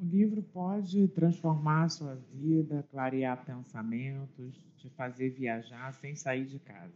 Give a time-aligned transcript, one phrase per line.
[0.00, 6.58] O livro pode transformar a sua vida, clarear pensamentos, te fazer viajar sem sair de
[6.58, 6.94] casa.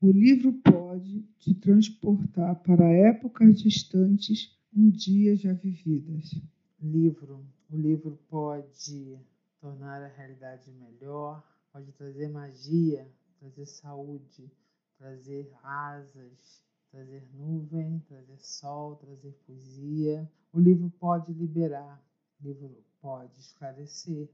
[0.00, 6.34] O livro pode te transportar para épocas distantes, um dia já vividas.
[6.80, 9.18] Livro, o livro pode
[9.60, 13.06] tornar a realidade melhor, pode trazer magia,
[13.38, 14.50] trazer saúde,
[14.96, 20.26] trazer asas, trazer nuvem, trazer sol, trazer poesia.
[20.54, 22.02] O livro pode liberar,
[22.40, 24.28] o livro pode esclarecer,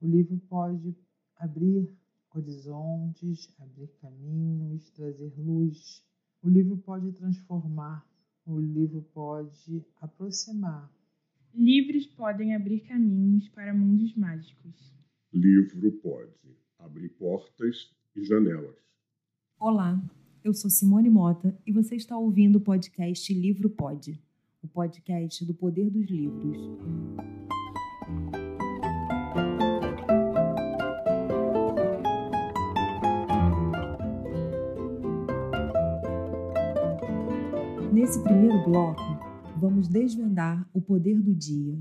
[0.00, 0.94] o livro pode
[1.36, 1.88] abrir
[2.34, 6.02] horizontes, abrir caminhos, trazer luz.
[6.42, 8.06] O livro pode transformar,
[8.46, 10.90] o livro pode aproximar.
[11.54, 14.94] Livros podem abrir caminhos para mundos mágicos.
[15.32, 18.76] Livro pode abrir portas e janelas.
[19.58, 20.00] Olá,
[20.44, 24.22] eu sou Simone Mota e você está ouvindo o podcast Livro Pode,
[24.62, 26.56] o podcast do poder dos livros.
[37.98, 39.02] Nesse primeiro bloco,
[39.56, 41.76] vamos desvendar o poder do dia,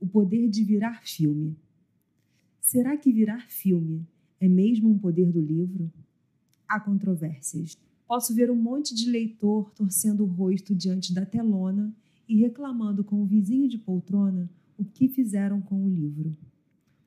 [0.00, 1.56] o poder de virar filme.
[2.60, 4.04] Será que virar filme
[4.40, 5.92] é mesmo um poder do livro?
[6.66, 7.78] Há controvérsias.
[8.04, 11.94] Posso ver um monte de leitor torcendo o rosto diante da telona
[12.28, 16.36] e reclamando com o vizinho de poltrona o que fizeram com o livro.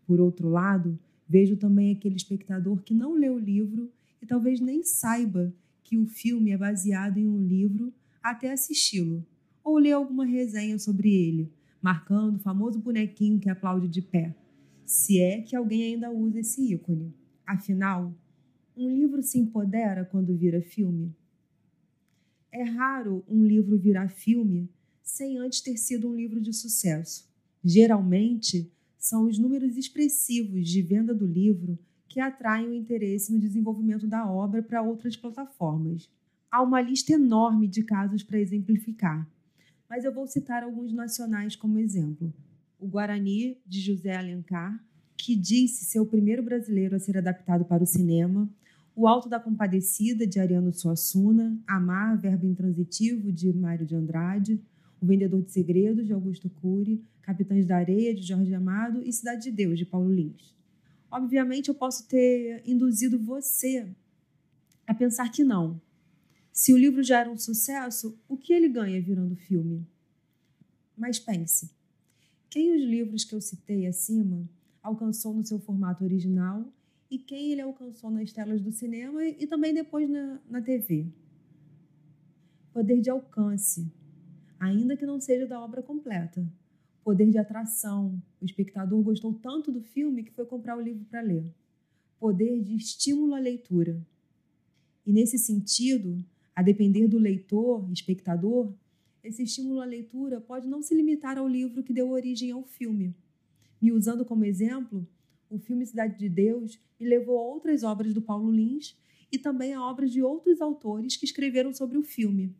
[0.06, 4.84] Por outro lado, vejo também aquele espectador que não lê o livro e talvez nem
[4.84, 7.92] saiba que o filme é baseado em um livro
[8.30, 9.26] até assisti-lo,
[9.64, 14.36] ou ler alguma resenha sobre ele, marcando o famoso bonequinho que aplaude de pé,
[14.86, 17.14] se é que alguém ainda usa esse ícone.
[17.46, 18.14] Afinal,
[18.76, 21.16] um livro se empodera quando vira filme?
[22.52, 24.70] É raro um livro virar filme
[25.04, 27.30] sem antes ter sido um livro de sucesso.
[27.64, 34.08] Geralmente, são os números expressivos de venda do livro que atraem o interesse no desenvolvimento
[34.08, 36.10] da obra para outras plataformas.
[36.50, 39.28] Há uma lista enorme de casos para exemplificar,
[39.90, 42.34] mas eu vou citar alguns nacionais como exemplo.
[42.80, 44.82] O Guarani, de José Alencar,
[45.18, 48.50] que disse ser o primeiro brasileiro a ser adaptado para o cinema,
[48.96, 54.62] O Alto da Compadecida, de Ariano Suassuna, Amar, Verbo Intransitivo, de Mário de Andrade,
[55.02, 59.04] O Vendedor de Segredos, de Augusto Cury, Capitães da Areia, de Jorge Amado.
[59.06, 60.56] E Cidade de Deus, de Paulo Lins.
[61.12, 63.88] Obviamente, eu posso ter induzido você
[64.88, 65.80] a pensar que não,
[66.58, 69.86] se o livro já era um sucesso, o que ele ganha virando filme?
[70.98, 71.70] Mas pense:
[72.50, 74.50] quem os livros que eu citei acima
[74.82, 76.66] alcançou no seu formato original
[77.12, 81.06] e quem ele alcançou nas telas do cinema e também depois na, na TV?
[82.74, 83.88] Poder de alcance,
[84.60, 86.44] ainda que não seja da obra completa.
[87.04, 91.22] Poder de atração, o espectador gostou tanto do filme que foi comprar o livro para
[91.22, 91.46] ler.
[92.20, 94.04] Poder de estímulo à leitura.
[95.06, 96.26] E nesse sentido,
[96.58, 98.74] a depender do leitor, espectador,
[99.24, 103.14] esse estímulo à leitura pode não se limitar ao livro que deu origem ao filme.
[103.80, 105.08] Me usando como exemplo,
[105.52, 108.98] o filme Cidade de Deus me levou a outras obras do Paulo Lins
[109.32, 112.56] e também a obras de outros autores que escreveram sobre o filme.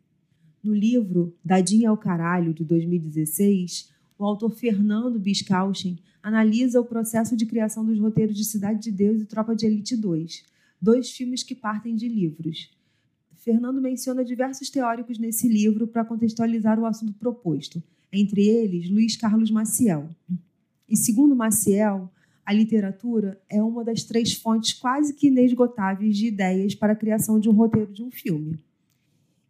[0.62, 7.46] No livro Dadinha ao Caralho, de 2016, o autor Fernando Biscauchen analisa o processo de
[7.46, 10.44] criação dos roteiros de Cidade de Deus e Tropa de Elite 2,
[10.80, 12.77] dois filmes que partem de livros.
[13.38, 17.82] Fernando menciona diversos teóricos nesse livro para contextualizar o assunto proposto,
[18.12, 20.08] entre eles Luiz Carlos Maciel.
[20.88, 22.10] E segundo Maciel,
[22.44, 27.38] a literatura é uma das três fontes quase que inesgotáveis de ideias para a criação
[27.38, 28.58] de um roteiro de um filme.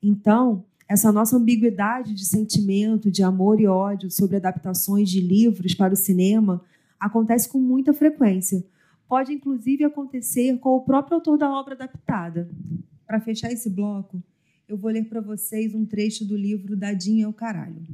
[0.02, 5.94] Então, essa nossa ambiguidade de sentimento, de amor e ódio sobre adaptações de livros para
[5.94, 6.62] o cinema
[6.98, 8.64] acontece com muita frequência.
[9.08, 12.48] Pode inclusive acontecer com o próprio autor da obra adaptada.
[13.08, 14.22] Para fechar esse bloco,
[14.68, 17.86] eu vou ler para vocês um trecho do livro Dadinho é o Caralho.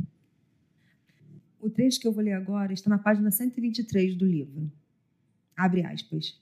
[1.60, 4.72] O trecho que eu vou ler agora está na página 123 do livro.
[5.56, 6.36] Abre aspas.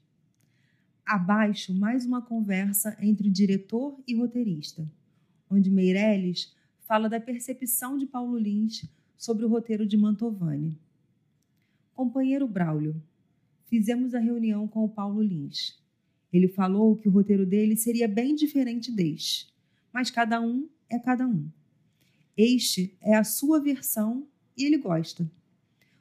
[1.04, 4.90] Abaixo, mais uma conversa entre o diretor e roteirista,
[5.50, 8.88] onde Meirelles fala da percepção de Paulo Lins
[9.18, 10.78] sobre o roteiro de Mantovani.
[11.94, 12.96] Companheiro Braulio,
[13.66, 15.81] fizemos a reunião com o Paulo Lins.
[16.32, 19.52] Ele falou que o roteiro dele seria bem diferente deste,
[19.92, 21.48] mas cada um é cada um.
[22.36, 24.26] Este é a sua versão
[24.56, 25.30] e ele gosta.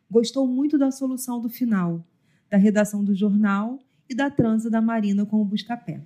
[0.09, 2.05] Gostou muito da solução do final,
[2.49, 3.79] da redação do jornal
[4.09, 6.01] e da transa da Marina com o Buscapé.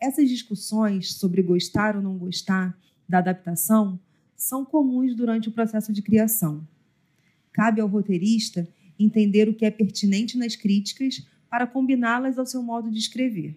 [0.00, 3.98] Essas discussões sobre gostar ou não gostar da adaptação
[4.36, 6.66] são comuns durante o processo de criação.
[7.52, 8.68] Cabe ao roteirista
[8.98, 13.56] entender o que é pertinente nas críticas para combiná-las ao seu modo de escrever.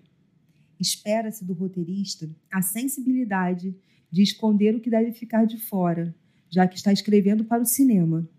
[0.79, 3.75] Espera-se do roteirista a sensibilidade
[4.11, 6.15] de esconder o que deve ficar de fora,
[6.47, 8.29] já que está escrevendo para o cinema.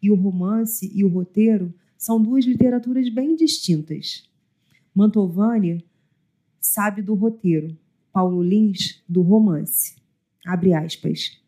[0.00, 4.22] E o romance e o roteiro são duas literaturas bem distintas.
[4.94, 5.84] Mantovani
[6.60, 7.76] sabe do roteiro,
[8.12, 9.96] Paulo Lins do romance.
[10.46, 11.42] Abre aspas.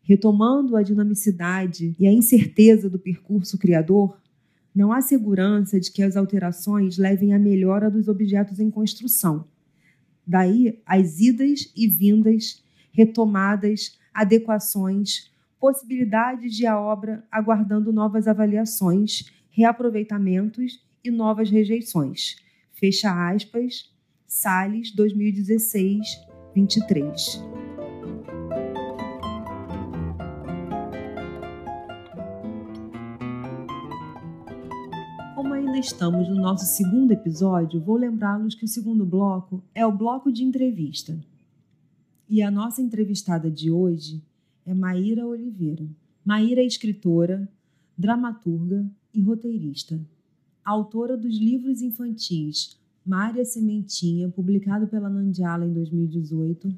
[0.00, 4.16] Retomando a dinamicidade e a incerteza do percurso criador,
[4.76, 9.48] não há segurança de que as alterações levem à melhora dos objetos em construção.
[10.26, 12.62] Daí as idas e vindas,
[12.92, 22.36] retomadas, adequações, possibilidades de a obra aguardando novas avaliações, reaproveitamentos e novas rejeições.
[22.74, 23.90] Fecha aspas,
[24.26, 26.20] Salles 2016,
[26.54, 27.65] 23.
[35.76, 40.32] Ainda estamos no nosso segundo episódio, vou lembrá-los que o segundo bloco é o bloco
[40.32, 41.18] de entrevista.
[42.26, 44.22] E a nossa entrevistada de hoje
[44.64, 45.86] é Maíra Oliveira.
[46.24, 47.46] Maíra é escritora,
[47.96, 50.00] dramaturga e roteirista.
[50.64, 56.74] Autora dos livros infantis Mária Sementinha, publicado pela Nandiala em 2018,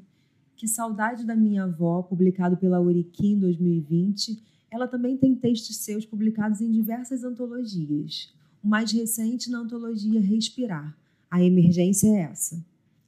[0.57, 4.43] Que Saudade da Minha Avó, publicado pela Uriquim em 2020.
[4.69, 8.37] Ela também tem textos seus publicados em diversas antologias.
[8.61, 10.95] O mais recente na antologia Respirar.
[11.31, 12.61] A emergência é essa.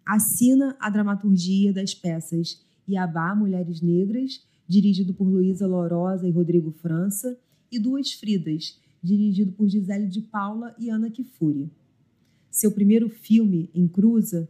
[0.06, 7.38] Assina a dramaturgia das peças Iabá Mulheres Negras, dirigido por Luísa Lorosa e Rodrigo França,
[7.69, 11.69] e Duas Fridas, dirigido por Gisele de Paula e Ana Kifuri.
[12.50, 14.47] Seu primeiro filme, Em Cruza,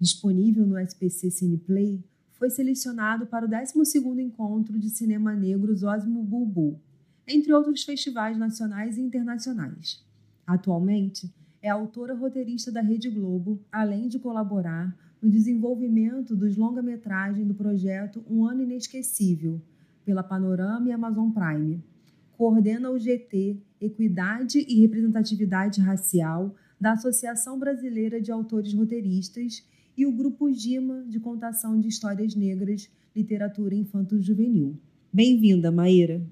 [0.00, 2.02] disponível no SPC Cineplay,
[2.32, 6.78] foi selecionado para o 12º Encontro de Cinema Negro Zósimo Bulbul,
[7.26, 10.07] entre outros festivais nacionais e internacionais.
[10.48, 11.30] Atualmente,
[11.60, 18.24] é autora roteirista da Rede Globo, além de colaborar no desenvolvimento dos longa-metragem do projeto
[18.26, 19.60] Um Ano Inesquecível,
[20.06, 21.84] pela Panorama e Amazon Prime.
[22.32, 29.62] Coordena o GT Equidade e Representatividade Racial da Associação Brasileira de Autores Roteiristas
[29.94, 34.78] e o Grupo Gima de Contação de Histórias Negras, Literatura Infanto-Juvenil.
[35.12, 36.22] Bem-vinda, Maíra.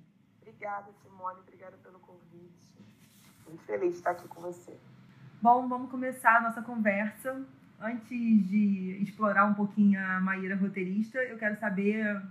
[0.41, 0.96] Obrigada,
[3.67, 4.77] feliz de estar aqui com você.
[5.43, 7.45] Bom, vamos começar a nossa conversa.
[7.81, 12.23] Antes de explorar um pouquinho a Maíra roteirista, eu quero saber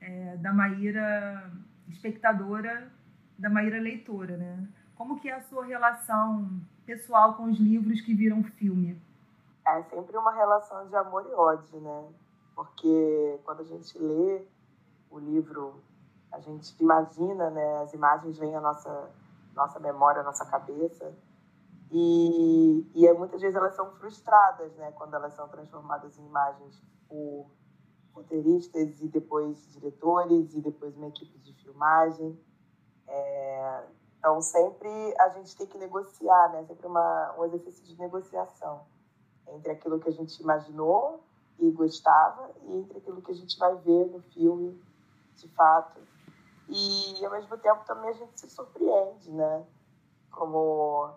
[0.00, 1.50] é, da Maíra
[1.88, 2.90] espectadora,
[3.38, 4.66] da Maíra leitora, né?
[4.96, 6.50] Como que é a sua relação
[6.84, 9.00] pessoal com os livros que viram filme?
[9.66, 12.04] É sempre uma relação de amor e ódio, né?
[12.54, 14.42] Porque quando a gente lê
[15.10, 15.80] o livro,
[16.32, 17.82] a gente imagina, né?
[17.82, 19.08] As imagens vêm à nossa,
[19.54, 21.14] nossa memória, nossa cabeça.
[21.90, 24.92] E, e muitas vezes elas são frustradas, né?
[24.92, 27.50] Quando elas são transformadas em imagens por
[28.12, 32.38] roteiristas e depois diretores e depois uma equipe de filmagem.
[33.08, 33.84] É,
[34.18, 34.88] então, sempre
[35.18, 36.64] a gente tem que negociar, né?
[36.64, 38.82] Sempre uma, um exercício de negociação
[39.48, 41.24] entre aquilo que a gente imaginou
[41.58, 44.80] e gostava e entre aquilo que a gente vai ver no filme,
[45.34, 46.00] de fato.
[46.72, 49.66] E, ao mesmo tempo, também a gente se surpreende, né?
[50.30, 51.12] Como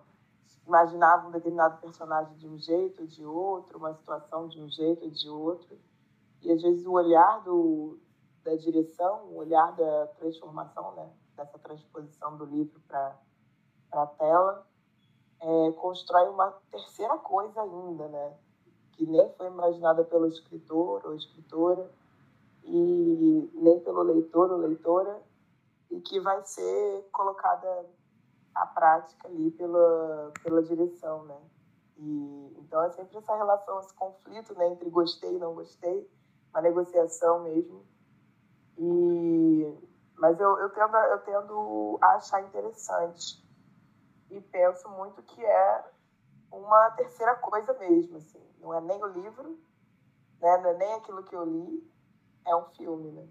[0.66, 5.04] imaginava um determinado personagem de um jeito ou de outro, uma situação de um jeito
[5.04, 5.78] ou de outro.
[6.42, 7.98] E, às vezes, o olhar do,
[8.42, 11.08] da direção, o olhar da transformação, né?
[11.36, 13.16] dessa transposição do livro para
[13.92, 14.66] a tela,
[15.40, 18.36] é, constrói uma terceira coisa ainda, né?
[18.92, 21.88] que nem foi imaginada pelo escritor ou escritora,
[22.64, 25.22] e nem pelo leitor ou leitora,
[25.90, 27.86] e que vai ser colocada
[28.54, 31.38] à prática ali pela, pela direção, né?
[31.96, 36.10] E, então é sempre essa relação, esse conflito né, entre gostei e não gostei,
[36.50, 37.84] uma negociação mesmo.
[38.76, 39.78] E
[40.16, 43.44] mas eu, eu, tendo, eu tendo a achar interessante.
[44.30, 45.84] E penso muito que é
[46.50, 48.42] uma terceira coisa mesmo, assim.
[48.58, 49.58] Não é nem o livro,
[50.40, 50.56] né?
[50.58, 51.92] não é nem aquilo que eu li,
[52.46, 53.28] é um filme, né?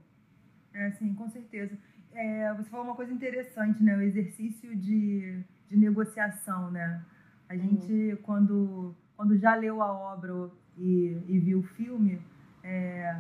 [0.74, 1.78] É, sim, com certeza.
[2.16, 3.96] É, você falou uma coisa interessante, né?
[3.96, 7.02] O exercício de, de negociação, né?
[7.50, 8.18] A gente, uhum.
[8.24, 12.22] quando, quando já leu a obra e, e viu o filme,
[12.64, 13.18] é,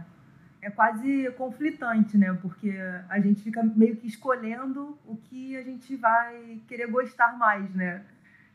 [0.61, 2.33] é quase conflitante, né?
[2.41, 2.73] Porque
[3.09, 8.03] a gente fica meio que escolhendo o que a gente vai querer gostar mais, né?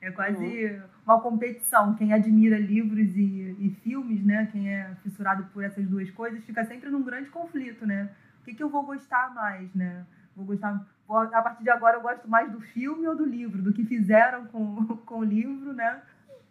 [0.00, 0.82] É quase uhum.
[1.04, 1.94] uma competição.
[1.96, 4.48] Quem admira livros e, e, filmes, né?
[4.52, 8.08] Quem é fissurado por essas duas coisas, fica sempre num grande conflito, né?
[8.40, 10.06] O que, que eu vou gostar mais, né?
[10.38, 13.72] Vou gostar, a partir de agora eu gosto mais do filme ou do livro, do
[13.72, 16.00] que fizeram com, com o livro, né?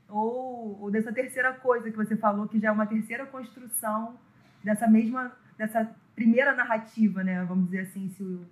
[0.10, 4.18] Ou, ou dessa terceira coisa que você falou, que já é uma terceira construção
[4.62, 7.46] dessa mesma, dessa primeira narrativa, né?
[7.46, 8.48] Vamos dizer assim, se,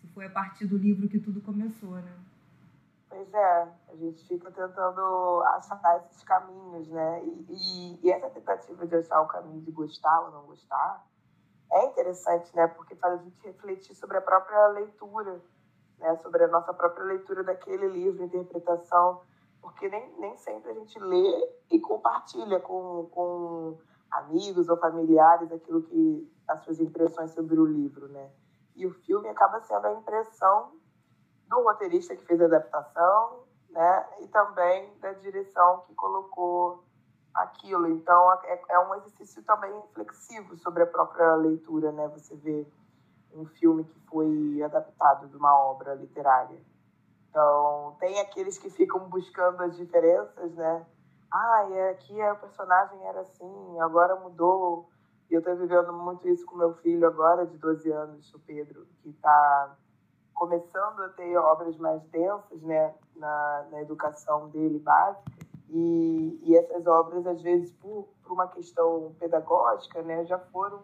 [0.00, 2.12] se foi a partir do livro que tudo começou, né?
[3.08, 7.24] Pois é, a gente fica tentando achar esses caminhos, né?
[7.24, 11.04] E, e, e, essa tentativa de achar o caminho de gostar ou não gostar
[11.72, 12.66] é interessante, né?
[12.68, 15.42] Porque faz a gente refletir sobre a própria leitura,
[15.98, 16.16] né?
[16.22, 19.22] Sobre a nossa própria leitura daquele livro, interpretação,
[19.60, 23.78] porque nem, nem sempre a gente lê e compartilha com, com
[24.10, 28.30] amigos ou familiares aquilo que as suas impressões sobre o livro, né?
[28.74, 30.72] E o filme acaba sendo a impressão
[31.48, 34.06] do roteirista que fez a adaptação, né?
[34.20, 36.85] E também da direção que colocou
[37.36, 37.88] aquilo.
[37.88, 42.08] Então é, é um exercício também reflexivo sobre a própria leitura, né?
[42.08, 42.66] Você vê
[43.34, 46.58] um filme que foi adaptado de uma obra literária.
[47.28, 50.86] Então tem aqueles que ficam buscando as diferenças, né?
[51.30, 54.88] Ah, é, aqui o personagem era assim, agora mudou.
[55.28, 58.86] E eu estou vivendo muito isso com meu filho agora, de 12 anos, o Pedro,
[59.02, 59.76] que está
[60.32, 65.35] começando a ter obras mais densas né, na, na educação dele básica.
[65.68, 70.82] E, e essas obras, às vezes, por, por uma questão pedagógica, né, já foram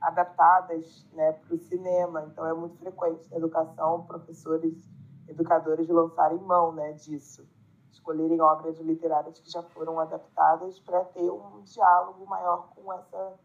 [0.00, 2.28] adaptadas né, para o cinema.
[2.30, 4.88] Então, é muito frequente na educação professores,
[5.28, 7.46] educadores lançarem mão né, disso,
[7.90, 13.38] escolherem obras literárias que já foram adaptadas para ter um diálogo maior com essa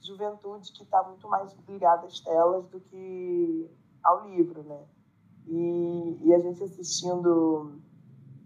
[0.00, 3.70] juventude que está muito mais ligada às telas do que
[4.02, 4.80] ao livro, né?
[5.46, 7.80] E, e a gente assistindo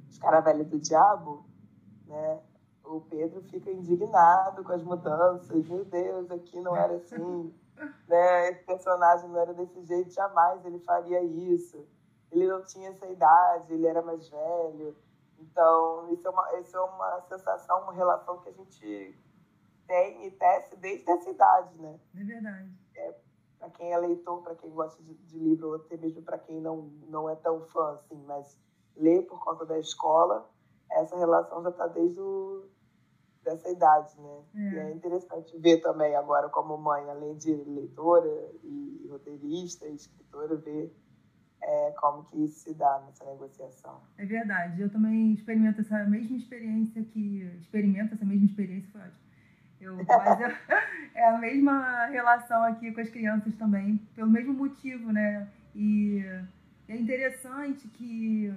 [0.08, 1.44] Escaravelha do Diabo,
[2.10, 2.40] né?
[2.84, 5.68] O Pedro fica indignado com as mudanças.
[5.68, 7.54] Meu Deus, aqui não era assim.
[8.08, 8.50] né?
[8.50, 11.86] Esse personagem não era desse jeito, jamais ele faria isso.
[12.30, 14.96] Ele não tinha essa idade, ele era mais velho.
[15.38, 19.18] Então, isso é uma, isso é uma sensação, uma relação que a gente
[19.86, 21.98] tem e tece desde essa idade, né?
[22.14, 22.70] É verdade.
[22.94, 23.14] É,
[23.58, 26.60] para quem é leitor, para quem gosta de, de, livro, ou até mesmo para quem
[26.60, 28.58] não, não é tão fã, assim, mas
[28.96, 30.48] lê por conta da escola,
[30.92, 32.68] essa relação já está desde o,
[33.44, 34.42] dessa idade, né?
[34.54, 34.58] É.
[34.58, 40.56] E é interessante ver também agora como mãe, além de leitora e roteirista e escritora,
[40.56, 40.94] ver
[41.62, 44.00] é, como que isso se dá nessa negociação.
[44.18, 44.80] É verdade.
[44.80, 47.42] Eu também experimento essa mesma experiência que...
[47.60, 49.30] Experimento essa mesma experiência, foi ótimo
[49.80, 50.48] eu, mas eu,
[51.14, 55.48] é a mesma relação aqui com as crianças também, pelo mesmo motivo, né?
[55.74, 56.22] E
[56.86, 58.54] é interessante que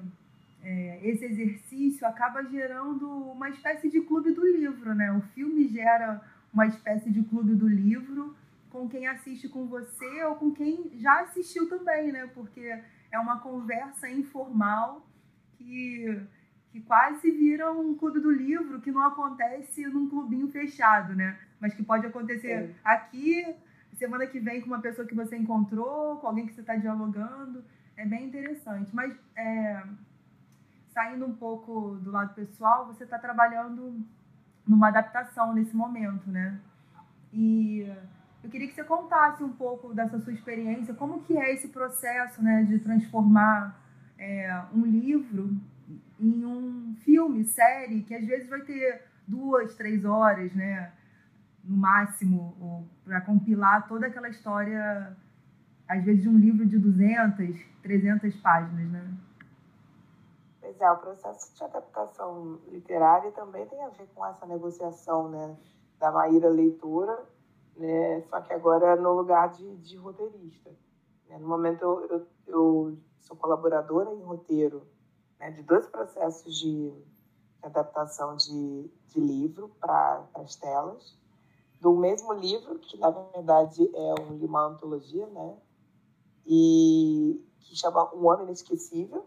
[0.64, 5.12] é, esse exercício acaba gerando uma espécie de clube do livro, né?
[5.12, 6.22] O filme gera
[6.54, 8.36] uma espécie de clube do livro
[8.70, 12.28] com quem assiste com você ou com quem já assistiu também, né?
[12.34, 12.80] Porque
[13.12, 15.06] é uma conversa informal
[15.58, 16.22] que
[16.72, 21.38] que quase vira um clube do livro que não acontece num clubinho fechado, né?
[21.60, 22.76] Mas que pode acontecer é.
[22.84, 23.46] aqui,
[23.94, 27.64] semana que vem, com uma pessoa que você encontrou, com alguém que você está dialogando.
[27.96, 28.90] É bem interessante.
[28.92, 29.84] Mas é,
[30.94, 34.04] saindo um pouco do lado pessoal, você está trabalhando
[34.66, 36.60] numa adaptação nesse momento, né?
[37.34, 37.92] E
[38.44, 42.42] eu queria que você contasse um pouco dessa sua experiência, como que é esse processo,
[42.44, 43.80] né, de transformar
[44.18, 45.58] é, um livro
[46.20, 50.92] em um filme, série, que às vezes vai ter duas, três horas, né?
[51.64, 55.16] No máximo, para compilar toda aquela história,
[55.88, 59.04] às vezes de um livro de 200, 300 páginas, né?
[60.84, 65.58] É, o processo de adaptação literária também tem a ver com essa negociação, né?
[65.98, 67.26] Da Maíra Leitura,
[67.78, 68.22] né?
[68.24, 70.72] Só que agora no lugar de, de roteirista.
[71.30, 71.38] Né?
[71.38, 74.86] No momento eu, eu, eu sou colaboradora em roteiro
[75.40, 76.92] né, de dois processos de
[77.62, 81.18] adaptação de, de livro para as telas,
[81.80, 85.58] do mesmo livro, que na verdade é uma antologia, né?
[86.46, 89.26] E que chama Um Ano Inesquecível,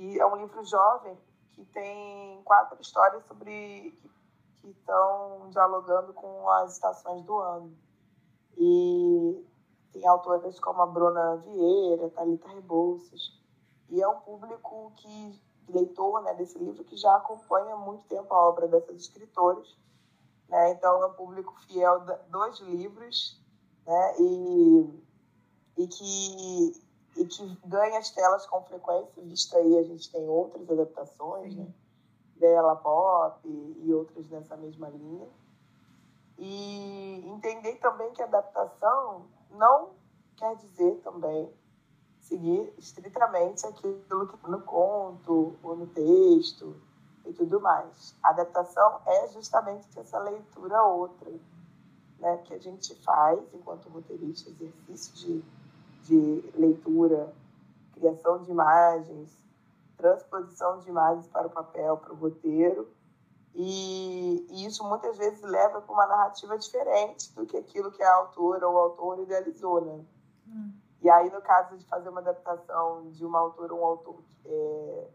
[0.00, 1.14] que é um livro jovem
[1.52, 3.94] que tem quatro histórias sobre
[4.56, 7.76] que estão dialogando com as estações do ano.
[8.56, 9.44] E
[9.92, 13.38] tem autores como a Bruna Vieira, Thalita Rebouças,
[13.90, 15.38] e é um público que
[15.68, 19.76] leitor né, desse livro que já acompanha há muito tempo a obra dessas escritoras.
[20.48, 20.72] Né?
[20.72, 23.38] Então, é um público fiel dos livros
[23.86, 24.14] né?
[24.18, 25.04] e,
[25.76, 26.82] e, que,
[27.16, 31.66] e que ganha as telas com frequência, visto aí a gente tem outras adaptações, né?
[32.36, 35.28] dela pop e outras nessa mesma linha.
[36.38, 39.90] E entender também que adaptação não
[40.36, 41.52] quer dizer também
[42.22, 46.80] seguir estritamente aquilo que está no conto ou no texto
[47.26, 48.16] e tudo mais.
[48.22, 51.30] A adaptação é justamente essa leitura outra,
[52.18, 55.44] né, que a gente faz enquanto roteirista, exercício de,
[56.02, 57.32] de leitura,
[57.94, 59.30] criação de imagens,
[59.96, 62.88] transposição de imagens para o papel, para o roteiro,
[63.54, 68.14] e, e isso muitas vezes leva para uma narrativa diferente do que aquilo que a
[68.16, 70.04] autora ou o autor idealizou, né?
[70.46, 70.72] Hum.
[71.02, 75.08] E aí, no caso de fazer uma adaptação de uma autora ou um autor é,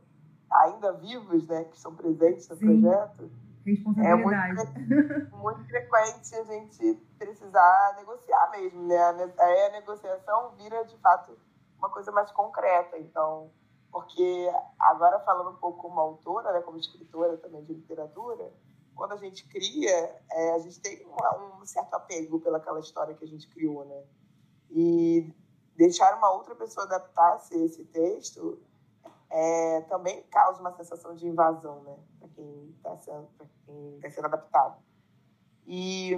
[0.51, 2.81] ainda vivos, né, que estão presentes no Sim.
[2.81, 3.29] projeto,
[3.67, 9.33] é muito, muito frequente a gente precisar negociar mesmo, né?
[9.39, 11.35] Aí a negociação vira, de fato,
[11.77, 12.97] uma coisa mais concreta.
[12.99, 13.51] Então,
[13.91, 18.51] porque agora falando um pouco como autora, né, como escritora também de literatura,
[18.93, 23.23] quando a gente cria, é, a gente tem um, um certo apego pelaquela história que
[23.23, 24.03] a gente criou, né?
[24.69, 25.33] E
[25.75, 28.59] deixar uma outra pessoa adaptar-se esse texto
[29.37, 31.97] é, também causa uma sensação de invasão, né?
[32.19, 33.27] Para quem está sendo,
[33.65, 34.81] quem tá sendo adaptado.
[35.67, 36.13] E,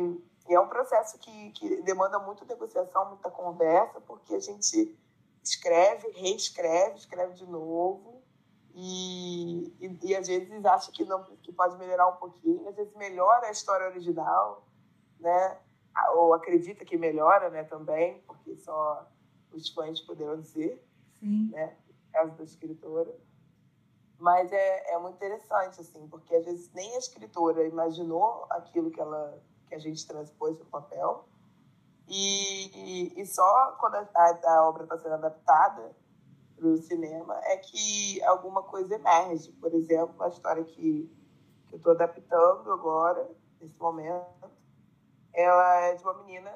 [0.48, 4.96] e, é um processo que, que demanda muita negociação, muita conversa, porque a gente
[5.44, 8.22] escreve, reescreve, escreve de novo.
[8.76, 12.94] E, e, e, às vezes acha que não que pode melhorar um pouquinho, às vezes
[12.94, 14.64] melhora a história original,
[15.20, 15.58] né?
[16.14, 17.64] Ou acredita que melhora, né?
[17.64, 19.10] Também, porque só
[19.52, 20.88] os fãs poderão dizer,
[21.20, 21.50] Sim.
[21.50, 21.76] né?
[22.18, 23.16] Caso da escritora.
[24.18, 29.00] Mas é, é muito interessante, assim, porque às vezes nem a escritora imaginou aquilo que,
[29.00, 31.28] ela, que a gente transpôs no papel.
[32.08, 35.96] E, e, e só quando a, a, obra está sendo adaptada
[36.56, 39.52] para o cinema é que alguma coisa emerge.
[39.52, 41.08] Por exemplo, a história que,
[41.68, 43.30] que eu estou adaptando agora,
[43.62, 44.50] nesse momento,
[45.34, 46.52] ela é de uma menina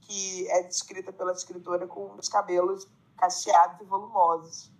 [0.00, 4.72] que é descrita pela escritora com os cabelos cacheados e volumosos.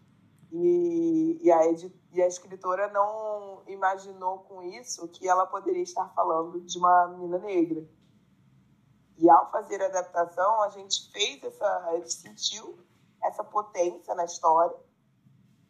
[0.52, 1.60] E, e, a,
[2.12, 7.38] e a escritora não imaginou com isso que ela poderia estar falando de uma menina
[7.38, 7.84] negra.
[9.18, 11.66] E ao fazer a adaptação, a gente fez essa.
[11.88, 12.78] A gente sentiu
[13.22, 14.76] essa potência na história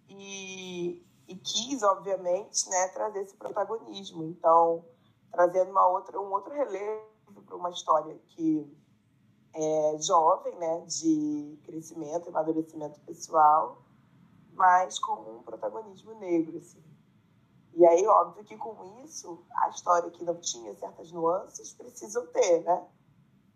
[0.09, 4.25] e, e quis, obviamente, né, trazer esse protagonismo.
[4.25, 4.85] Então,
[5.31, 7.07] trazendo uma outra, um outro relevo
[7.47, 8.77] para uma história que
[9.57, 13.79] é, jovem, né, de crescimento, amadurecimento pessoal,
[14.53, 16.83] mas com um protagonismo negro, assim.
[17.75, 22.63] E aí, óbvio que com isso, a história que não tinha certas nuances precisam ter,
[22.65, 22.87] né?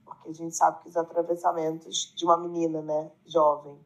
[0.04, 3.78] Porque a gente sabe que os atravessamentos de uma menina, né, jovem,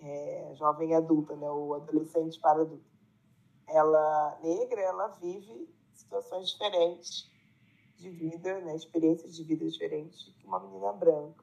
[0.00, 2.84] é, jovem adulta, né, ou adolescente para adulto,
[3.66, 7.30] ela negra, ela vive situações diferentes
[7.96, 11.41] de vida, né, experiências de vida diferentes que uma menina branca.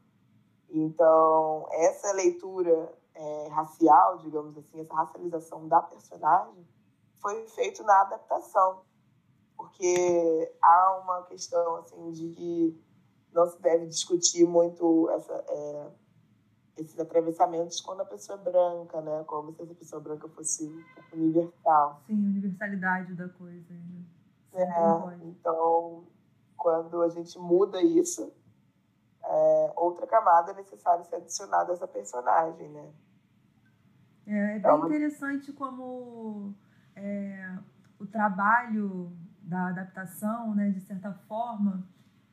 [0.71, 6.67] Então, essa leitura é, racial, digamos assim, essa racialização da personagem,
[7.19, 8.81] foi feito na adaptação,
[9.57, 12.83] porque há uma questão assim de que
[13.33, 15.91] não se deve discutir muito essa, é,
[16.77, 19.23] esses atravessamentos quando a pessoa é branca, né?
[19.25, 20.73] Como se essa pessoa branca fosse
[21.11, 22.01] universal.
[22.07, 23.73] Sim, universalidade da coisa.
[23.73, 24.05] Né?
[24.53, 26.05] É, então,
[26.57, 28.31] quando a gente muda isso,
[29.29, 32.89] é, outra camada é necessário ser adicionada a essa personagem, né?
[34.25, 36.55] É, é bem então, interessante como
[36.95, 37.57] é,
[37.99, 41.83] o trabalho da adaptação, né, de certa forma,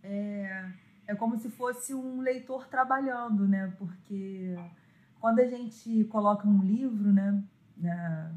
[0.03, 0.71] é,
[1.07, 3.73] é como se fosse um leitor trabalhando, né?
[3.79, 4.57] Porque
[5.21, 7.43] quando a gente coloca um livro, né,
[7.77, 8.33] na,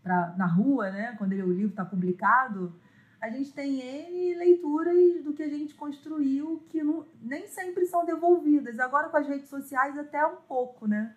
[0.00, 2.72] pra, na rua, né, quando ele, o livro está publicado,
[3.20, 8.04] a gente tem N leituras do que a gente construiu que não, nem sempre são
[8.16, 8.80] devolvidas.
[8.80, 11.14] Agora com as redes sociais até um pouco, né?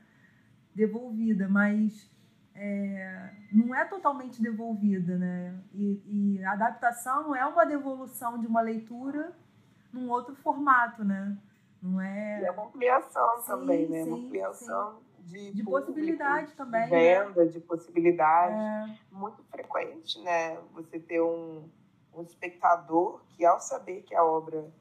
[0.75, 2.09] Devolvida, mas
[2.53, 5.59] é, não é totalmente devolvida, né?
[5.73, 9.33] E, e, a adaptação não é uma devolução de uma leitura
[9.91, 11.38] num outro formato, né?
[11.81, 12.41] Não é...
[12.41, 14.03] E é uma ampliação sim, também, né?
[14.03, 16.85] Sim, uma ampliação de, de possibilidade também.
[16.85, 17.23] De né?
[17.23, 17.51] venda, né?
[17.51, 18.91] de possibilidade.
[18.91, 18.97] É.
[19.12, 20.57] Muito frequente, né?
[20.73, 21.67] Você ter um
[22.13, 24.71] um espectador que, ao saber que a obra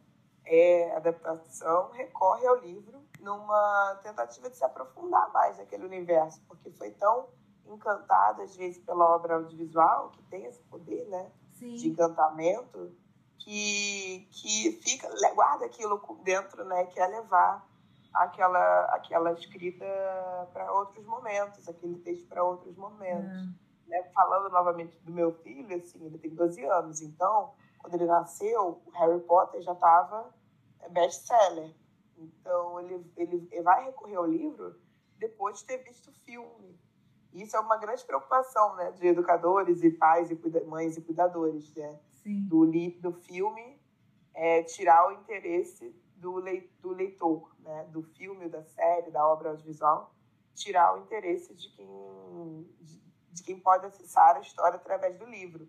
[0.49, 6.91] é adaptação, recorre ao livro numa tentativa de se aprofundar mais naquele universo, porque foi
[6.93, 7.29] tão
[7.67, 12.97] encantado, às vezes, pela obra audiovisual, que tem esse poder né, de encantamento,
[13.39, 17.67] que, que fica, guarda aquilo dentro, né, que é levar
[18.15, 19.85] aquela, aquela escrita
[20.53, 23.31] para outros momentos, aquele texto para outros momentos.
[23.31, 28.07] É né, falando novamente do meu filho, assim, ele tem 12 anos, então, quando ele
[28.07, 30.33] nasceu, o Harry Potter já estava
[30.91, 31.75] best-seller.
[32.17, 34.79] Então, ele, ele vai recorrer ao livro
[35.17, 36.79] depois de ter visto o filme.
[37.33, 41.99] Isso é uma grande preocupação né, de educadores e pais e mães e cuidadores né,
[42.49, 42.67] do,
[43.01, 43.81] do filme,
[44.35, 46.43] é, tirar o interesse do,
[46.81, 50.15] do leitor, né, do filme, da série, da obra audiovisual,
[50.55, 53.01] tirar o interesse de quem, de,
[53.33, 55.69] de quem pode acessar a história através do livro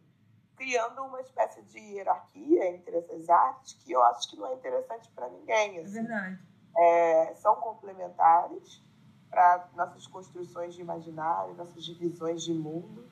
[0.59, 5.09] criando uma espécie de hierarquia entre essas artes que eu acho que não é interessante
[5.11, 5.77] para ninguém.
[5.77, 5.97] É assim.
[5.97, 6.39] É verdade.
[6.77, 8.83] É, são complementares
[9.29, 13.09] para nossas construções de imaginário, nossas divisões de mundo.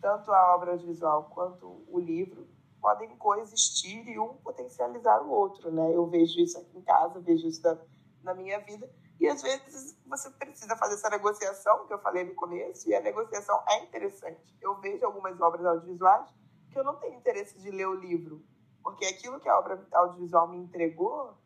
[0.00, 2.46] Tanto a obra audiovisual quanto o livro
[2.80, 5.94] podem coexistir e um potencializar o outro, né?
[5.94, 7.78] Eu vejo isso aqui em casa, vejo isso da,
[8.22, 8.90] na minha vida.
[9.18, 13.00] E às vezes você precisa fazer essa negociação que eu falei no começo, e a
[13.00, 14.56] negociação é interessante.
[14.60, 16.28] Eu vejo algumas obras audiovisuais
[16.70, 18.42] que eu não tenho interesse de ler o livro,
[18.82, 21.36] porque aquilo que a obra audiovisual me entregou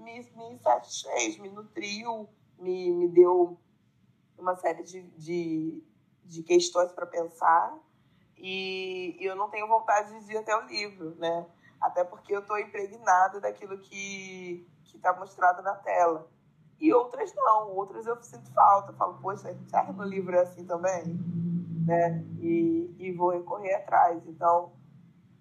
[0.00, 3.58] me, me satisfez, me nutriu, me, me deu
[4.38, 5.84] uma série de, de,
[6.24, 7.78] de questões para pensar
[8.36, 11.46] e, eu não tenho vontade de ir até o livro, né?
[11.78, 16.28] Até porque eu estou impregnada daquilo que está mostrado na tela.
[16.78, 18.92] E outras não, outras eu sinto falta.
[18.92, 21.18] Eu falo, poxa, será que no livro é assim também?
[21.90, 22.24] Né?
[22.38, 24.22] E, e vou recorrer atrás.
[24.28, 24.72] Então,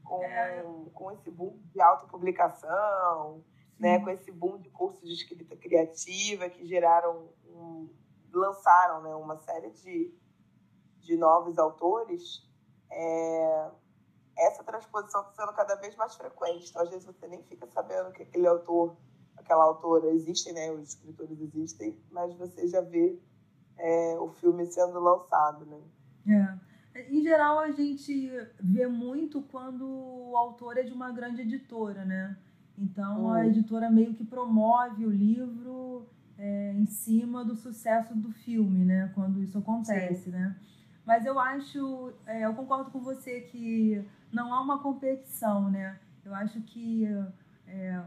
[0.04, 0.66] com, é.
[0.94, 3.44] com esse boom de autopublicação,
[3.78, 4.00] né?
[4.00, 7.88] com esse boom de cursos de escrita criativa que geraram, um,
[8.34, 9.14] lançaram né?
[9.14, 10.12] uma série de,
[11.02, 12.44] de novos autores,
[12.92, 13.70] é,
[14.40, 16.68] essa transposição está sendo cada vez mais frequente.
[16.72, 18.98] Então, às vezes, você nem fica sabendo que aquele autor,
[19.38, 20.72] aquela autora existem, né?
[20.72, 23.22] os escritores existem, mas você já vê
[23.78, 25.64] é, o filme sendo lançado.
[25.68, 25.80] Né?
[26.30, 26.58] É.
[27.10, 32.36] Em geral, a gente vê muito quando o autor é de uma grande editora, né?
[32.78, 38.86] Então, a editora meio que promove o livro é, em cima do sucesso do filme,
[38.86, 39.12] né?
[39.14, 40.32] Quando isso acontece, Sim.
[40.32, 40.56] né?
[41.06, 45.98] Mas eu acho, é, eu concordo com você que não há uma competição, né?
[46.24, 47.06] Eu acho que
[47.68, 48.02] é,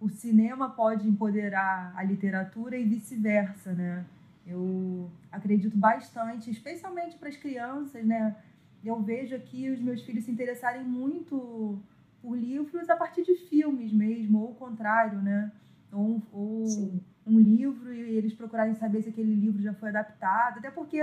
[0.00, 4.04] o cinema pode empoderar a literatura e vice-versa, né?
[4.46, 8.36] Eu acredito bastante, especialmente para as crianças, né?
[8.84, 11.82] Eu vejo aqui os meus filhos se interessarem muito
[12.22, 15.50] por livros a partir de filmes mesmo, ou o contrário, né?
[15.92, 16.92] Ou, ou
[17.26, 20.98] um livro e eles procurarem saber se aquele livro já foi adaptado, até porque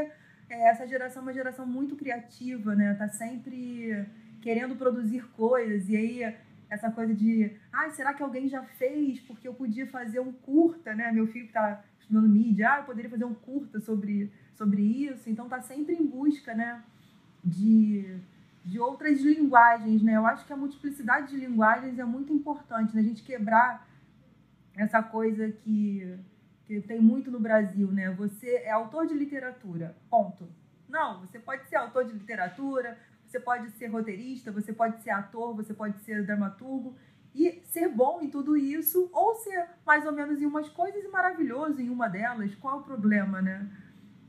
[0.50, 2.94] é, essa geração é uma geração muito criativa, né?
[2.94, 4.06] Tá sempre
[4.42, 6.36] querendo produzir coisas e aí
[6.74, 10.94] essa coisa de, ah, será que alguém já fez porque eu podia fazer um curta,
[10.96, 11.12] né?
[11.12, 15.30] Meu filho que tá estudando mídia, ah, eu poderia fazer um curta sobre, sobre isso.
[15.30, 16.84] Então tá sempre em busca, né,
[17.44, 18.18] de,
[18.66, 20.18] de outras linguagens, né?
[20.18, 23.02] Eu acho que a multiplicidade de linguagens é muito importante, né?
[23.02, 23.88] A gente quebrar
[24.76, 26.18] essa coisa que,
[26.66, 28.10] que tem muito no Brasil, né?
[28.12, 30.50] Você é autor de literatura, ponto.
[30.90, 32.98] Não, você pode ser autor de literatura,
[33.34, 36.96] você pode ser roteirista, você pode ser ator, você pode ser dramaturgo
[37.34, 41.08] e ser bom em tudo isso, ou ser mais ou menos em umas coisas e
[41.08, 43.68] maravilhoso em uma delas, qual é o problema, né?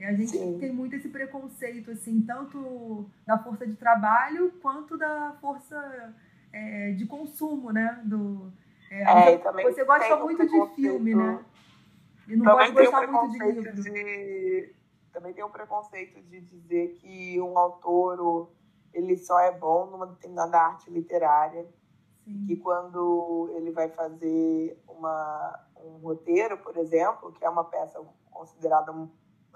[0.01, 0.59] A gente Sim.
[0.59, 6.15] tem muito esse preconceito, assim, tanto da força de trabalho quanto da força
[6.53, 8.01] é, de consumo, né?
[8.05, 8.51] Do,
[8.91, 11.45] é, é, você gosta muito de filme, né?
[12.27, 13.83] E não também pode gostar muito de livro.
[13.83, 14.75] De,
[15.13, 18.51] também tem um preconceito de dizer que um autor
[18.95, 21.67] ele só é bom numa determinada arte literária
[22.25, 22.47] Sim.
[22.47, 28.93] que quando ele vai fazer uma, um roteiro, por exemplo, que é uma peça considerada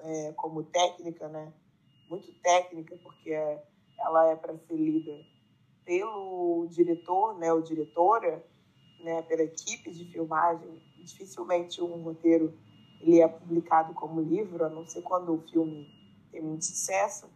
[0.01, 1.53] é, como técnica, né?
[2.09, 3.63] muito técnica, porque é,
[3.99, 5.13] ela é para ser lida
[5.85, 8.45] pelo diretor, né, ou diretora,
[9.01, 10.83] né, pela equipe de filmagem.
[10.99, 12.53] Dificilmente um roteiro
[13.01, 15.87] ele é publicado como livro, a não ser quando o filme
[16.31, 17.29] tem muito sucesso.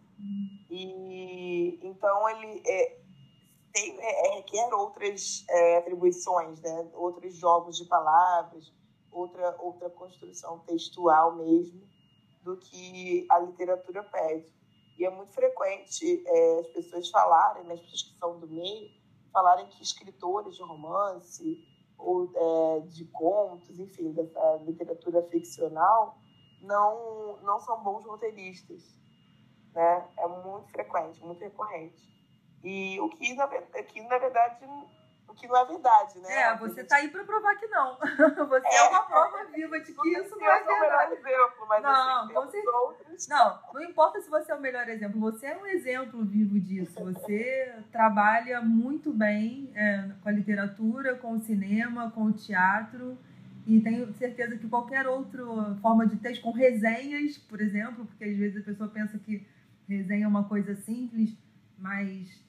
[0.69, 2.99] E então ele é,
[3.73, 6.89] tem, é, é, requer outras é, atribuições, né?
[6.93, 8.71] outros jogos de palavras,
[9.11, 11.81] outra, outra construção textual mesmo
[12.43, 14.53] do que a literatura pede.
[14.97, 18.91] E é muito frequente é, as pessoas falarem, né, as pessoas que são do meio,
[19.31, 21.57] falarem que escritores de romance
[21.97, 26.17] ou é, de contos, enfim, dessa literatura ficcional,
[26.61, 28.83] não, não são bons roteiristas.
[29.73, 30.03] Né?
[30.17, 32.13] É muito frequente, muito recorrente.
[32.63, 34.65] E o que, na, que, na verdade,
[35.33, 36.41] o que não é verdade, né?
[36.41, 37.97] É, você está aí para provar que não.
[38.47, 41.13] Você é, é uma prova viva de que isso não é verdade.
[41.13, 42.69] Exemplo, mas não, assim, você...
[42.69, 43.27] outros.
[43.27, 47.03] Não, não importa se você é o melhor exemplo, você é um exemplo vivo disso.
[47.03, 53.17] Você trabalha muito bem é, com a literatura, com o cinema, com o teatro.
[53.65, 55.43] E tenho certeza que qualquer outra
[55.81, 59.45] forma de texto, com resenhas, por exemplo, porque às vezes a pessoa pensa que
[59.87, 61.35] resenha é uma coisa simples,
[61.77, 62.41] mas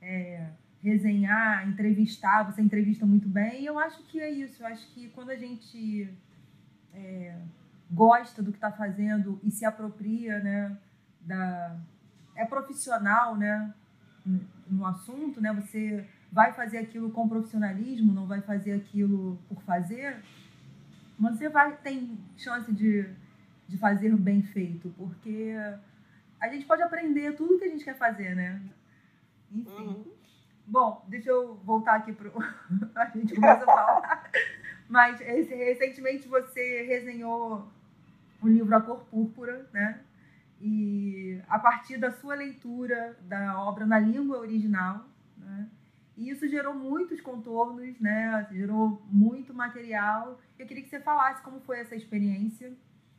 [0.00, 0.48] é,
[0.82, 3.62] resenhar, entrevistar, você entrevista muito bem.
[3.62, 4.62] E eu acho que é isso.
[4.62, 6.08] Eu acho que quando a gente
[6.92, 7.38] é,
[7.90, 10.76] gosta do que está fazendo e se apropria, né,
[11.20, 11.76] da
[12.36, 13.72] é profissional, né,
[14.68, 20.16] no assunto, né, você vai fazer aquilo com profissionalismo, não vai fazer aquilo por fazer,
[21.18, 23.08] você vai tem chance de,
[23.68, 25.54] de fazer bem feito, porque
[26.44, 28.60] a gente pode aprender tudo que a gente quer fazer, né?
[29.50, 29.86] Enfim.
[29.86, 30.12] Uhum.
[30.66, 32.30] Bom, deixa eu voltar aqui para
[32.94, 34.30] a gente começa a falar.
[34.88, 37.66] Mas recentemente você resenhou
[38.42, 40.00] o livro A Cor Púrpura, né?
[40.60, 45.06] E a partir da sua leitura da obra na língua original,
[45.38, 45.68] né?
[46.16, 48.46] E isso gerou muitos contornos, né?
[48.52, 50.38] Gerou muito material.
[50.58, 52.72] Eu queria que você falasse como foi essa experiência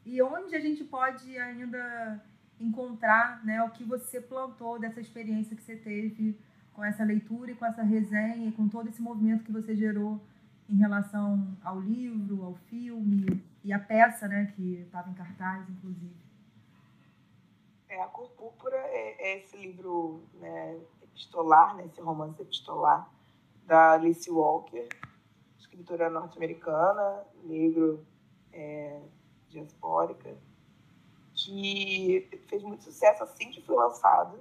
[0.05, 2.23] e onde a gente pode ainda
[2.59, 6.39] encontrar, né, o que você plantou dessa experiência que você teve
[6.73, 10.21] com essa leitura e com essa resenha e com todo esse movimento que você gerou
[10.69, 16.15] em relação ao livro, ao filme e à peça, né, que estava em cartaz, inclusive.
[17.87, 23.09] É, a Cor Púrpura é, é esse livro né, epistolar, né, esse romance epistolar
[23.65, 24.87] da Alice Walker,
[25.57, 28.05] escritora norte-americana, negro,
[28.51, 28.99] é,
[29.49, 30.35] diaspórica,
[31.45, 34.39] que fez muito sucesso assim que foi lançado,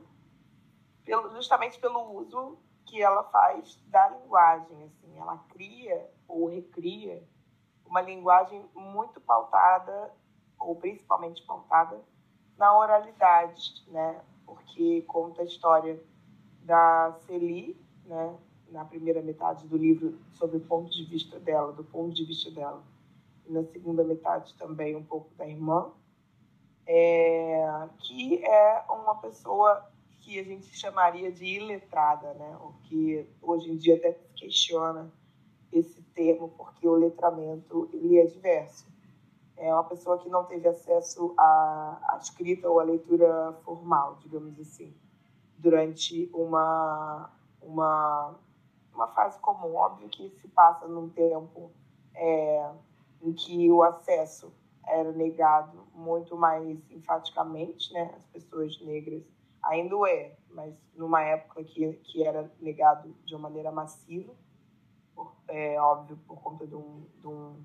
[1.05, 4.85] pelo, justamente pelo uso que ela faz da linguagem.
[4.85, 7.23] Assim, ela cria ou recria
[7.85, 10.11] uma linguagem muito pautada,
[10.59, 12.01] ou principalmente pautada,
[12.57, 14.21] na oralidade, né?
[14.47, 16.03] porque conta a história
[16.63, 18.37] da Celi, né?
[18.71, 22.51] na primeira metade do livro, sobre o ponto de vista dela, do ponto de vista
[22.51, 22.83] dela.
[23.47, 25.93] E na segunda metade também um pouco da irmã,
[26.87, 29.89] é, que é uma pessoa
[30.21, 32.57] que a gente chamaria de iletrada, né?
[32.61, 35.13] O que hoje em dia até se questiona
[35.73, 38.87] esse termo, porque o letramento ele é diverso.
[39.57, 44.59] É uma pessoa que não teve acesso à, à escrita ou à leitura formal, digamos
[44.59, 44.95] assim,
[45.59, 47.31] durante uma,
[47.63, 48.35] uma,
[48.95, 49.75] uma fase comum.
[49.75, 51.71] Óbvio que se passa num tempo
[52.15, 52.71] é,
[53.23, 54.53] em que o acesso
[54.87, 58.15] era negado muito mais enfaticamente, né?
[58.17, 59.23] As pessoas negras
[59.63, 64.33] ainda é, mas numa época que, que era negado de uma maneira massiva,
[65.15, 67.63] por, é óbvio, por conta de um, de um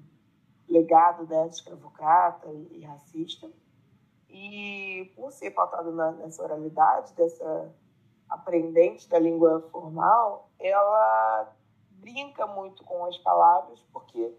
[0.67, 3.49] legado de escravocrata e, e, racista.
[4.29, 7.73] E por ser pautado na, nessa oralidade, dessa
[8.29, 11.55] aprendente da língua formal, ela
[11.93, 14.37] brinca muito com as palavras, porque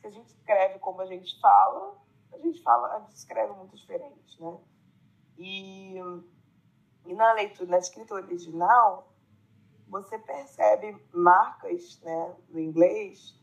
[0.00, 1.94] se a gente escreve como a gente fala,
[2.34, 4.58] a gente fala, a gente escreve muito diferente, né?
[5.38, 5.96] E,
[7.06, 9.12] e na leitura, na escrita original,
[9.88, 13.38] você percebe marcas, né, do inglês,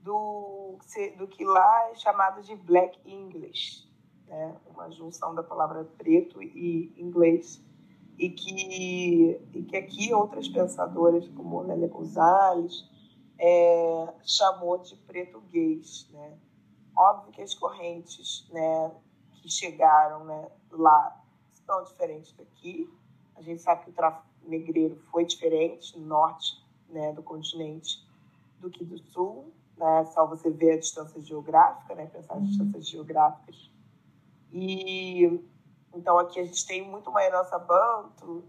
[0.00, 0.78] do,
[1.18, 3.88] do que lá é chamado de Black English,
[4.26, 4.56] né?
[4.66, 7.62] Uma junção da palavra preto e inglês.
[8.18, 12.84] E que, e que aqui outras pensadoras, como Nélia Gonzalez,
[13.38, 16.38] é, chamou de português, né?
[17.00, 18.94] Óbvio que as correntes né,
[19.32, 21.18] que chegaram né, lá
[21.64, 22.92] são diferentes daqui.
[23.36, 28.06] A gente sabe que o tráfico negreiro foi diferente no norte né, do continente
[28.58, 29.50] do que do sul.
[29.78, 30.04] Né?
[30.12, 32.04] Só você ver a distância geográfica, né?
[32.04, 32.46] pensar as uhum.
[32.48, 33.70] distâncias geográficas.
[34.52, 35.42] E
[35.94, 38.44] então aqui a gente tem muito uma herança banto,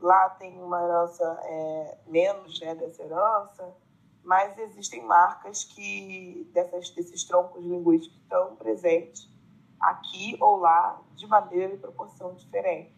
[0.00, 3.83] lá tem uma herança é, menos né, dessa herança
[4.24, 9.30] mas existem marcas que dessas, desses troncos linguísticos estão presentes
[9.78, 12.92] aqui ou lá de maneira e proporção diferente.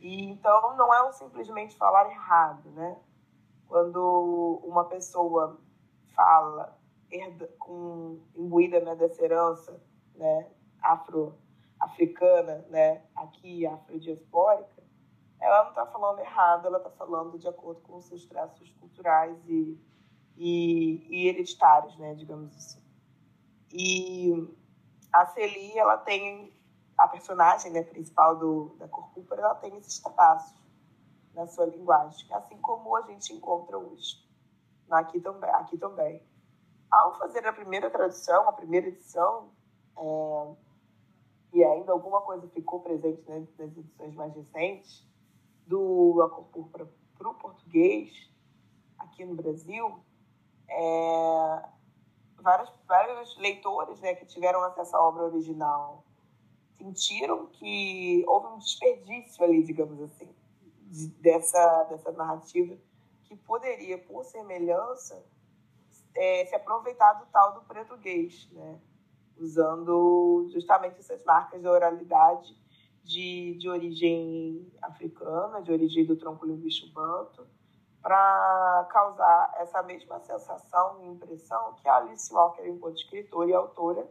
[0.00, 2.96] E então não é um simplesmente falar errado, né?
[3.66, 5.60] Quando uma pessoa
[6.14, 6.78] fala
[7.10, 9.80] herda, com imbuída né, dessa herança,
[10.14, 10.48] né,
[10.82, 14.82] afro-africana, né, aqui afrodiaspórica,
[15.40, 19.36] ela não está falando errado, ela está falando de acordo com os seus traços culturais
[19.48, 19.78] e
[20.36, 22.80] e, e hereditários, né, digamos assim.
[23.72, 24.48] E
[25.12, 26.52] a Celi, ela tem
[26.96, 30.56] a personagem né, principal do, da Corpúpera, ela tem esses traços
[31.34, 34.24] na sua linguagem, assim como a gente encontra hoje,
[34.90, 35.50] aqui também.
[35.50, 36.22] Aqui também.
[36.90, 39.50] Ao fazer a primeira tradução, a primeira edição,
[39.98, 40.54] é,
[41.52, 45.06] e ainda alguma coisa ficou presente né, nas edições mais recentes,
[45.66, 48.30] do A Cor para o português,
[48.98, 49.98] aqui no Brasil,
[50.68, 51.62] é,
[52.40, 56.04] várias, vários leitores né, que tiveram acesso à obra original
[56.78, 60.28] sentiram que houve um desperdício ali, digamos assim,
[60.82, 62.76] de, dessa, dessa narrativa
[63.24, 65.24] que poderia, por semelhança,
[66.14, 68.78] é, se aproveitar do tal do português, né?
[69.38, 72.56] usando justamente essas marcas de oralidade
[73.04, 77.46] de, de origem africana, de origem do tronco linguístico banto,
[78.06, 84.08] para causar essa mesma sensação e impressão que a Alice Walker, enquanto escritora e autora,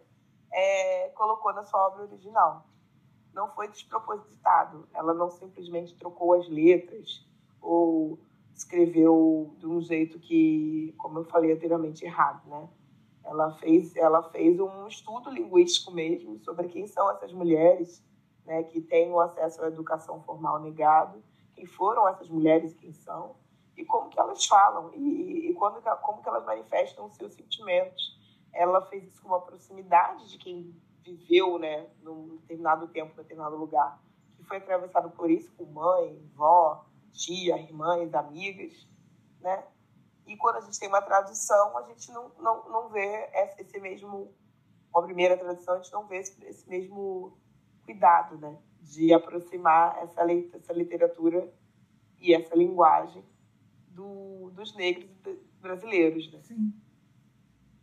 [0.51, 2.65] é, colocou na sua obra original.
[3.34, 7.25] Não foi despropositado, ela não simplesmente trocou as letras
[7.62, 8.19] ou
[8.53, 12.67] escreveu de um jeito que, como eu falei anteriormente, errado, né?
[13.23, 18.05] Ela fez, ela fez um estudo linguístico mesmo sobre quem são essas mulheres
[18.45, 22.91] né, que têm o acesso à educação formal negado, quem foram essas mulheres e quem
[22.91, 23.38] são,
[23.77, 28.15] e como que elas falam, e, e quando, como que elas manifestam os seus sentimentos.
[28.53, 33.57] Ela fez isso com uma proximidade de quem viveu né, num determinado tempo, num determinado
[33.57, 34.01] lugar,
[34.38, 38.88] que foi atravessado por isso, com mãe, vó, tia, irmãs, amigas,
[39.41, 39.63] né?
[40.25, 44.33] E quando a gente tem uma tradução, a gente não, não, não vê esse mesmo,
[44.91, 47.38] uma primeira tradução, a gente não vê esse, esse mesmo
[47.83, 48.57] cuidado, né?
[48.81, 50.21] De aproximar essa,
[50.53, 51.53] essa literatura
[52.19, 53.23] e essa linguagem
[53.95, 55.10] do, dos negros
[55.62, 56.39] brasileiros, né?
[56.43, 56.73] Sim.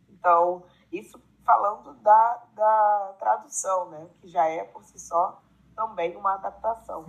[0.09, 4.07] Então, isso falando da, da tradução, né?
[4.21, 5.41] Que já é, por si só,
[5.75, 7.05] também uma adaptação.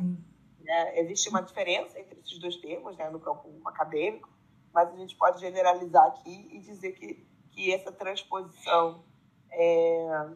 [0.60, 0.98] Né?
[0.98, 3.08] Existe uma diferença entre esses dois termos, né?
[3.10, 4.28] No campo acadêmico,
[4.72, 9.04] mas a gente pode generalizar aqui e dizer que, que essa transposição
[9.52, 10.28] é,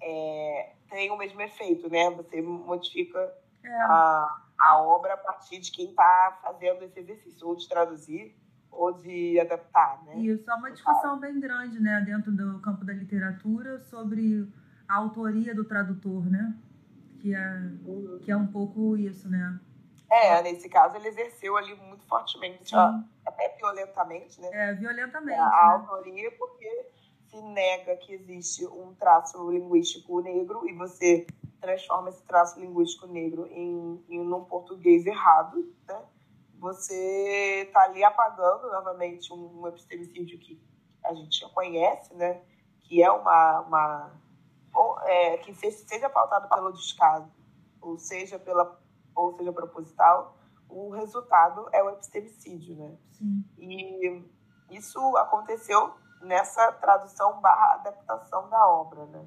[0.00, 2.10] é, tem o mesmo efeito, né?
[2.10, 3.18] Você modifica
[3.62, 3.72] é.
[3.82, 8.36] a, a obra a partir de quem está fazendo esse exercício, ou de traduzir
[8.70, 10.18] ou de adaptar, né?
[10.18, 14.46] Isso, é uma discussão bem grande, né, dentro do campo da literatura sobre
[14.86, 16.54] a autoria do tradutor, né?
[17.20, 18.20] Que é, uhum.
[18.22, 19.58] que é um pouco isso, né?
[20.10, 22.94] É, nesse caso ele exerceu ali muito fortemente, ó,
[23.26, 24.48] até violentamente, né?
[24.52, 25.38] É, violentamente.
[25.38, 25.50] A, né?
[25.52, 26.86] autoria, porque
[27.26, 31.26] se nega que existe um traço linguístico negro e você
[31.60, 36.04] transforma esse traço linguístico negro em, em um português errado, né?
[36.58, 40.60] Você está ali apagando novamente um, um epistemicídio que
[41.04, 42.42] a gente já conhece, né?
[42.82, 44.12] Que é uma, uma
[44.74, 47.30] ou, é, que seja pautado pelo descaso,
[47.80, 48.78] ou seja pela
[49.14, 50.36] ou seja proposital,
[50.68, 52.96] o resultado é o epistemicídio, né?
[53.10, 53.44] Sim.
[53.58, 54.24] E
[54.70, 59.26] isso aconteceu nessa tradução barra adaptação da obra, né?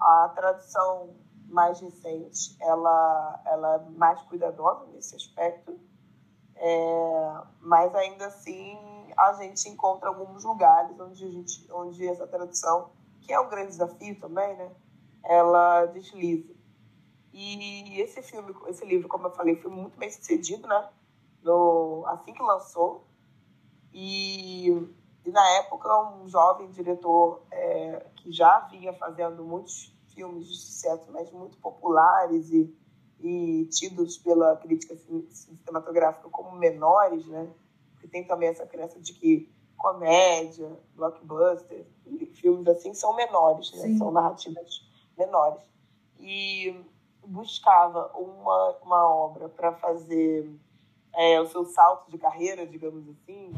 [0.00, 1.14] A tradução
[1.48, 5.78] mais recente, ela, ela é mais cuidadosa nesse aspecto,
[6.54, 8.78] é, mas ainda assim
[9.16, 13.68] a gente encontra alguns lugares onde, a gente, onde essa tradução, que é um grande
[13.68, 14.70] desafio também, né?
[15.24, 16.54] Ela desliza.
[17.32, 20.88] E esse filme, esse livro, como eu falei, foi muito bem sucedido, né?
[21.42, 23.04] No, assim que lançou.
[23.92, 24.68] E,
[25.24, 31.06] e na época, um jovem diretor é, que já vinha fazendo muitos filmes de sucesso,
[31.12, 32.74] mas muito populares e,
[33.20, 37.48] e tidos pela crítica cinematográfica como menores, né?
[37.92, 41.86] Porque tem também essa crença de que comédia, blockbuster,
[42.34, 43.96] filmes assim são menores, né?
[43.96, 44.84] São narrativas
[45.16, 45.62] menores.
[46.18, 46.74] E
[47.24, 50.50] buscava uma, uma obra para fazer
[51.14, 53.52] é, o seu salto de carreira, digamos assim,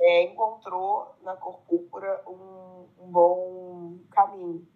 [0.00, 4.66] é, encontrou na Cor Púrpura um, um bom caminho.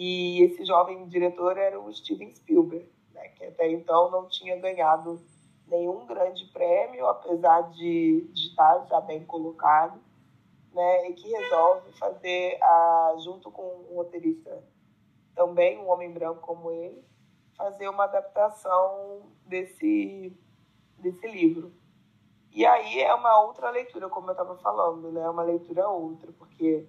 [0.00, 5.20] E esse jovem diretor era o Steven Spielberg, né, que até então não tinha ganhado
[5.66, 10.00] nenhum grande prêmio, apesar de, de estar já bem colocado,
[10.72, 14.62] né, e que resolve fazer, a, junto com um roteirista
[15.34, 17.04] também, um homem branco como ele,
[17.56, 20.32] fazer uma adaptação desse,
[20.96, 21.72] desse livro.
[22.52, 25.22] E aí é uma outra leitura, como eu estava falando, né?
[25.22, 26.86] É uma leitura outra, porque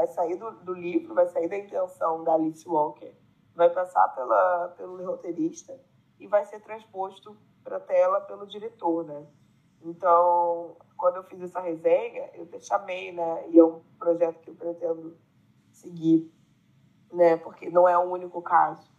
[0.00, 3.12] vai sair do, do, livro, vai sair da intenção da Alice Walker,
[3.54, 5.78] vai passar pela, pelo roteirista
[6.18, 9.26] e vai ser transposto para a tela pelo diretor, né?
[9.82, 13.48] Então, quando eu fiz essa resenha, eu te chamei, né?
[13.50, 15.18] E é um projeto que eu pretendo
[15.70, 16.32] seguir,
[17.12, 17.36] né?
[17.36, 18.90] Porque não é o único caso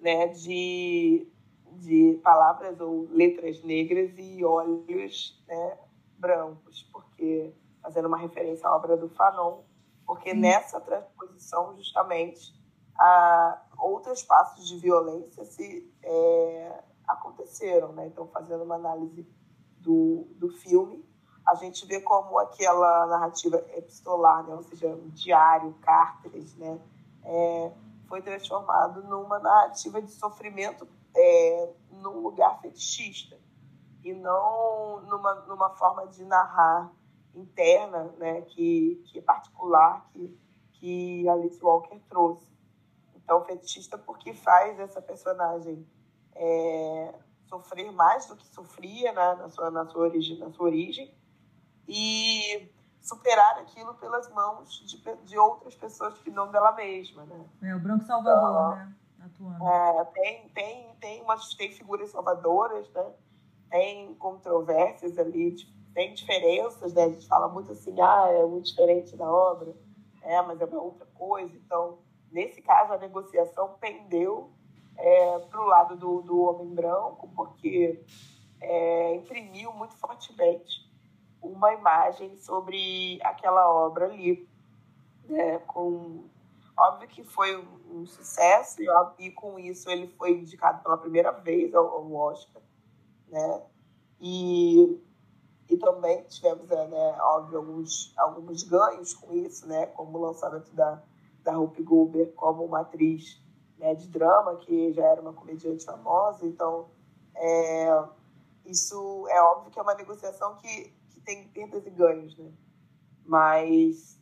[0.00, 1.30] né, de,
[1.72, 5.78] de palavras ou letras negras e olhos né,
[6.18, 7.52] brancos, porque
[7.82, 9.65] fazendo uma referência à obra do Fanon,
[10.06, 12.54] porque nessa transposição justamente
[12.98, 18.06] a, outros passos de violência se é, aconteceram, né?
[18.06, 19.26] Então fazendo uma análise
[19.80, 21.04] do, do filme,
[21.46, 26.80] a gente vê como aquela narrativa epistolar, né, ou seja, um diário, cartas, né,
[27.22, 27.72] é,
[28.08, 33.36] foi transformado numa narrativa de sofrimento é, num lugar fetichista.
[34.02, 36.90] E não numa, numa forma de narrar
[37.36, 40.38] interna, né, que, que é particular, que,
[40.72, 42.50] que Alice Walker trouxe.
[43.14, 45.86] Então, fetichista porque faz essa personagem
[46.34, 47.14] é,
[47.46, 51.12] sofrer mais do que sofria né, na, sua, na, sua origem, na sua origem
[51.88, 52.70] e
[53.00, 57.44] superar aquilo pelas mãos de, de outras pessoas que não dela mesma, né?
[57.62, 58.94] É, o Branco Salvador, então, né?
[59.24, 59.68] Atuando.
[59.68, 63.12] É, tem, tem, tem, umas, tem figuras salvadoras, né?
[63.70, 65.54] Tem controvérsias ali,
[65.96, 67.04] tem diferenças, né?
[67.04, 69.74] A gente fala muito assim, ah, é muito diferente da obra.
[70.22, 71.56] É, mas é uma outra coisa.
[71.56, 74.50] Então, nesse caso, a negociação pendeu
[74.98, 78.04] é, para o lado do, do homem branco, porque
[78.60, 80.86] é, imprimiu muito fortemente
[81.40, 84.46] uma imagem sobre aquela obra ali,
[85.24, 86.24] né, com
[86.78, 88.86] óbvio que foi um, um sucesso e,
[89.26, 92.60] e, com isso ele foi indicado pela primeira vez ao, ao Oscar,
[93.28, 93.62] né,
[94.20, 95.00] e
[95.68, 100.72] e também tivemos, é, né, óbvio, alguns, alguns ganhos com isso, né, como o lançamento
[100.72, 101.02] da,
[101.42, 103.40] da Rupi Goldberg como uma atriz
[103.78, 106.46] né, de drama, que já era uma comediante famosa.
[106.46, 106.88] Então,
[107.34, 108.04] é,
[108.64, 110.94] isso é óbvio que é uma negociação que
[111.24, 112.52] tem perdas e ganhos, né?
[113.24, 114.18] Mas,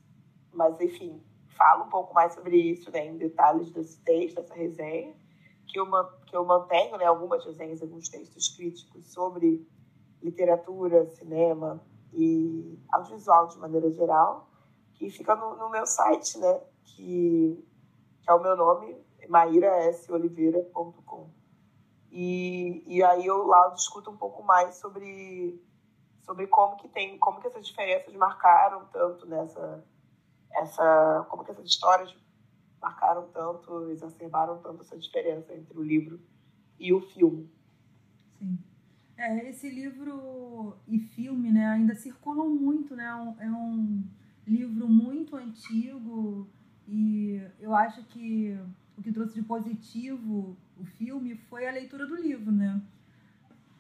[0.51, 1.23] mas enfim,
[1.57, 5.15] falo um pouco mais sobre isso, né, em detalhes desse texto, dessa resenha,
[5.67, 5.87] que eu,
[6.27, 9.67] que eu mantenho, né, algumas resenhas, alguns textos críticos sobre
[10.25, 11.81] literatura, cinema
[12.13, 14.49] e audiovisual de maneira geral,
[14.95, 17.65] que fica no, no meu site, né, que,
[18.23, 18.97] que é o meu nome,
[19.29, 21.31] mairasoliveira.com.
[22.11, 25.63] E, e aí eu lá eu discuto um pouco mais sobre
[26.23, 29.85] sobre como que tem, como que essas diferenças marcaram tanto nessa
[30.55, 32.15] essa, como que essas histórias
[32.81, 36.21] marcaram tanto, exacerbaram tanto essa diferença entre o livro
[36.79, 37.53] e o filme.
[38.39, 38.59] Sim.
[39.17, 43.07] É, esse livro e filme, né, ainda circulam muito, né?
[43.39, 44.03] É um
[44.47, 46.49] livro muito antigo
[46.87, 48.59] e eu acho que
[48.99, 52.83] o que trouxe de positivo o filme foi a leitura do livro, né?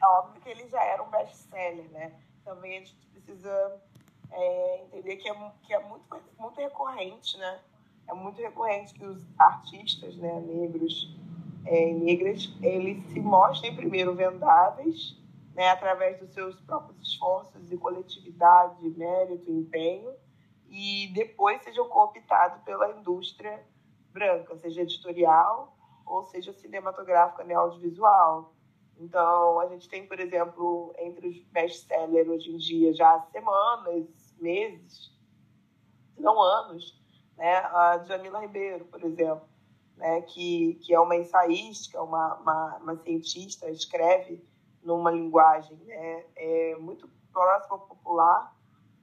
[0.00, 2.12] É óbvio que ele já era um best-seller, né?
[2.44, 3.80] também a gente precisa
[4.30, 6.04] é, entender que é, que é muito,
[6.38, 7.60] muito recorrente, né?
[8.06, 11.16] É muito recorrente que os artistas né, negros
[11.64, 15.16] é, negras, eles se mostrem primeiro vendáveis,
[15.54, 20.12] né, através dos seus próprios esforços e coletividade, mérito, empenho,
[20.68, 23.64] e depois sejam cooptados pela indústria
[24.12, 28.52] branca, seja editorial ou seja cinematográfica, né, audiovisual.
[28.98, 34.34] Então, a gente tem, por exemplo, entre os best-sellers hoje em dia, já há semanas,
[34.38, 35.12] meses,
[36.18, 37.02] não anos,
[37.36, 37.56] né?
[37.56, 39.48] a Jamila Ribeiro, por exemplo,
[39.96, 40.22] né?
[40.22, 44.44] que, que é uma ensaística, uma, uma, uma cientista, escreve
[44.84, 46.24] numa linguagem né?
[46.36, 48.54] é muito próxima popular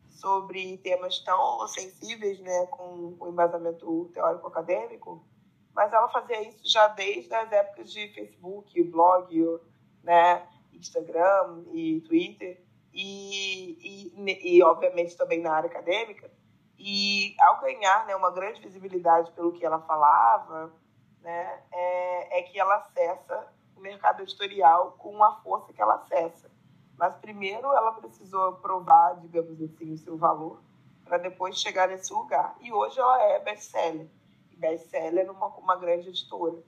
[0.08, 5.26] sobre temas tão sensíveis, né, com o embasamento teórico acadêmico,
[5.74, 9.60] mas ela fazia isso já desde as épocas de Facebook, blog,
[10.04, 10.48] né?
[10.74, 12.62] Instagram e Twitter,
[12.94, 16.30] e, e, e obviamente também na área acadêmica.
[16.78, 20.74] E ao ganhar né, uma grande visibilidade pelo que ela falava,
[21.22, 23.48] né, é, é que ela acessa
[23.82, 26.50] mercado editorial com a força que ela acessa.
[26.98, 30.62] Mas primeiro ela precisou provar, digamos assim, o seu valor
[31.04, 32.56] para depois chegar nesse lugar.
[32.62, 34.08] E hoje ela é best-seller.
[34.52, 36.64] E best-seller numa uma grande editora,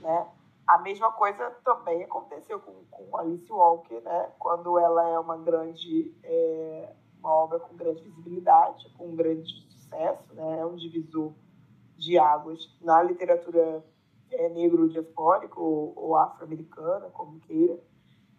[0.00, 0.26] né?
[0.66, 4.30] A mesma coisa também aconteceu com, com Alice Walker, né?
[4.38, 10.60] Quando ela é uma grande, é, uma obra com grande visibilidade, com grande sucesso, né?
[10.60, 11.32] É um divisor
[11.96, 13.84] de águas na literatura
[14.32, 17.78] é, negro diaspórico ou, ou afro-americana, como queira,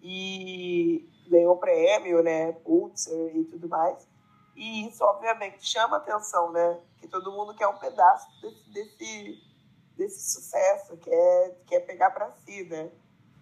[0.02, 2.52] e ganhou prêmio, né?
[2.52, 4.08] Pulitzer e tudo mais.
[4.56, 6.80] E isso, obviamente, chama atenção, né?
[6.98, 9.54] Que todo mundo quer um pedaço desse, desse
[9.98, 12.92] desse sucesso, que é, que é pegar para si, né?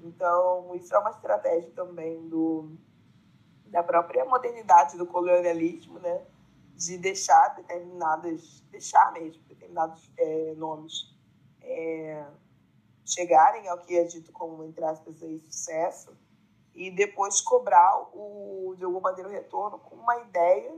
[0.01, 2.75] Então, isso é uma estratégia também do,
[3.67, 6.25] da própria modernidade do colonialismo, né?
[6.75, 11.10] De deixar determinadas, deixar mesmo, determinados é, nomes
[11.71, 12.27] é,
[13.05, 16.15] chegarem ao que é dito como, entre aspas, aí, sucesso
[16.73, 20.73] e depois cobrar, o, de alguma maneira, o retorno com uma ideia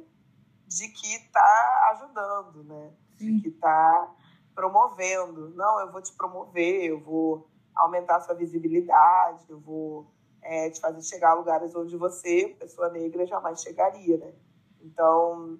[0.68, 2.92] de que está ajudando, né?
[3.18, 4.12] De que está
[4.56, 5.50] promovendo.
[5.52, 10.80] Não, eu vou te promover, eu vou aumentar a sua visibilidade, eu vou é, te
[10.80, 14.34] fazer chegar a lugares onde você, pessoa negra, jamais chegaria, né?
[14.82, 15.60] Então,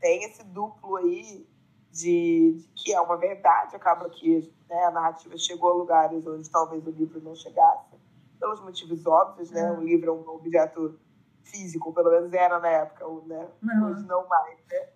[0.00, 1.46] tem esse duplo aí
[1.92, 6.50] de, de que é uma verdade, acaba que né, a narrativa chegou a lugares onde
[6.50, 7.92] talvez o livro não chegasse,
[8.40, 9.70] pelos motivos óbvios, né?
[9.70, 10.98] O livro é um objeto
[11.44, 13.48] físico, pelo menos era na época, né?
[13.62, 13.84] Uhum.
[13.84, 14.88] Hoje não mais, né?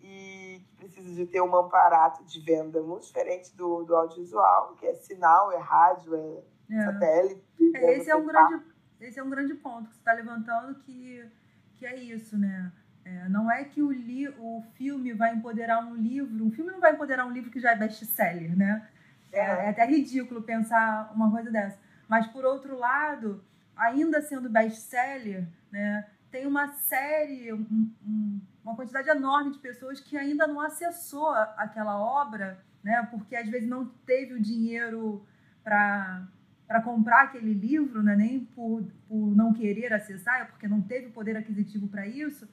[0.00, 4.94] E precisa de ter um aparato de venda muito diferente do, do audiovisual, que é
[4.94, 6.42] sinal, é rádio, é,
[6.74, 6.84] é.
[6.84, 7.44] satélite.
[7.60, 8.64] É, né, esse, é um grande,
[9.00, 11.30] esse é um grande ponto que você está levantando, que,
[11.76, 12.72] que é isso, né?
[13.10, 16.78] É, não é que o, li, o filme vai empoderar um livro, um filme não
[16.78, 18.86] vai empoderar um livro que já é best-seller, né?
[19.32, 21.78] É, é até ridículo pensar uma coisa dessa.
[22.08, 23.42] Mas, por outro lado,
[23.76, 30.16] ainda sendo best-seller, né, tem uma série, um, um, uma quantidade enorme de pessoas que
[30.16, 35.26] ainda não acessou aquela obra, né, porque às vezes não teve o dinheiro
[35.64, 36.28] para
[36.66, 41.08] para comprar aquele livro, né, nem por, por não querer acessar, é porque não teve
[41.08, 42.48] o poder aquisitivo para isso,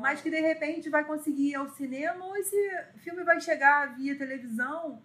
[0.00, 2.56] mas que de repente vai conseguir ir ao cinema ou esse
[2.98, 5.00] filme vai chegar via televisão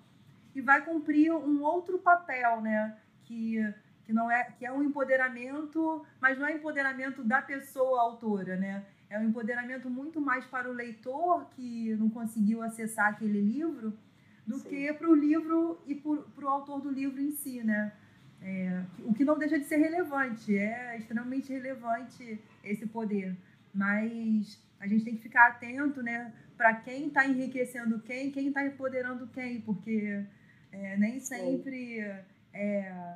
[0.55, 2.97] e vai cumprir um outro papel, né?
[3.25, 3.73] Que,
[4.05, 8.85] que não é que é um empoderamento, mas não é empoderamento da pessoa autora, né?
[9.09, 13.93] É um empoderamento muito mais para o leitor que não conseguiu acessar aquele livro
[14.47, 14.69] do Sim.
[14.69, 17.91] que para o livro e para o autor do livro em si, né?
[18.41, 23.35] É, o que não deixa de ser relevante, é extremamente relevante esse poder.
[23.75, 28.65] Mas a gente tem que ficar atento, né, para quem está enriquecendo quem, quem está
[28.65, 30.25] empoderando quem, porque
[30.71, 31.99] é, nem sempre
[32.53, 33.15] é,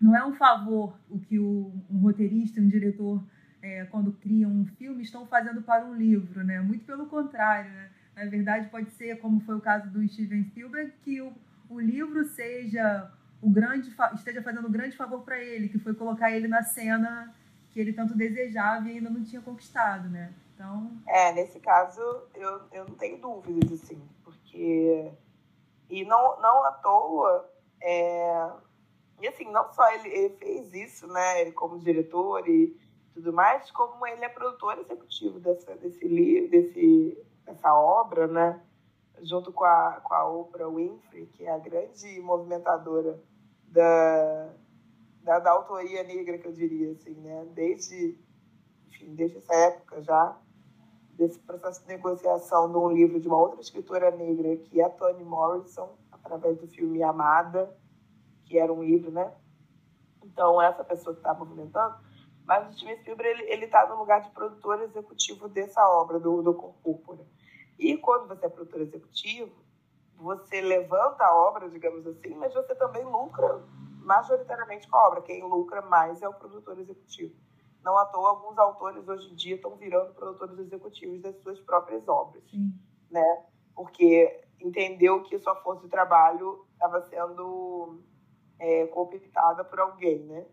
[0.00, 3.24] não é um favor o que o, um roteirista, um diretor,
[3.62, 6.60] é, quando cria um filme, estão fazendo para um livro, né?
[6.60, 7.90] Muito pelo contrário, né?
[8.14, 11.32] Na verdade, pode ser, como foi o caso do Steven Spielberg, que o,
[11.70, 16.30] o livro seja o grande esteja fazendo um grande favor para ele, que foi colocar
[16.30, 17.34] ele na cena
[17.74, 20.32] que ele tanto desejava e ainda não tinha conquistado, né?
[20.54, 20.92] Então...
[21.08, 22.00] É, nesse caso,
[22.32, 25.10] eu, eu não tenho dúvidas, assim, porque...
[25.90, 27.50] E não, não à toa,
[27.82, 28.48] é...
[29.20, 32.74] e assim, não só ele, ele fez isso, né, ele como diretor e
[33.12, 38.60] tudo mais, como ele é produtor executivo dessa, desse livro, desse, dessa obra, né,
[39.20, 43.20] junto com a, com a Oprah Winfrey, que é a grande movimentadora
[43.66, 44.54] da,
[45.24, 48.16] da, da autoria negra, que eu diria, assim, né, desde,
[48.88, 50.36] enfim, desde essa época já,
[51.12, 54.90] desse processo de negociação de um livro de uma outra escritora negra, que é a
[54.90, 57.74] Toni Morrison, através do filme Amada,
[58.44, 59.32] que era um livro, né?
[60.22, 61.96] Então, essa pessoa que está movimentando.
[62.44, 66.52] Mas o Steven Spielberg, ele está no lugar de produtor executivo dessa obra, do, do
[66.52, 67.18] Cor.
[67.78, 69.54] E quando você é produtor executivo,
[70.16, 73.62] você levanta a obra, digamos assim, mas você também lucra
[74.04, 75.22] majoritariamente com a obra.
[75.22, 77.34] Quem lucra mais é o produtor executivo.
[77.82, 82.06] Não à toa, alguns autores hoje em dia estão virando produtores executivos das suas próprias
[82.08, 82.72] obras, Sim.
[83.10, 83.44] né?
[83.74, 88.00] Porque entendeu que sua força de trabalho estava sendo
[88.58, 90.46] é, cooptada por alguém, né?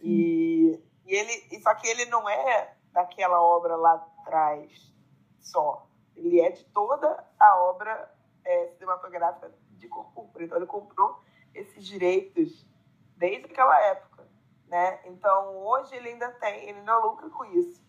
[0.00, 4.92] E, e ele, só que ele não é daquela obra lá atrás
[5.40, 5.88] só.
[6.14, 8.12] Ele é de toda a obra
[8.44, 11.20] é, cinematográfica de Corpo Então ele comprou
[11.54, 12.67] esses direitos
[13.18, 14.18] desde aquela época
[14.68, 15.00] né?
[15.06, 17.80] Então, hoje ele ainda tem, ele ainda lucra com isso.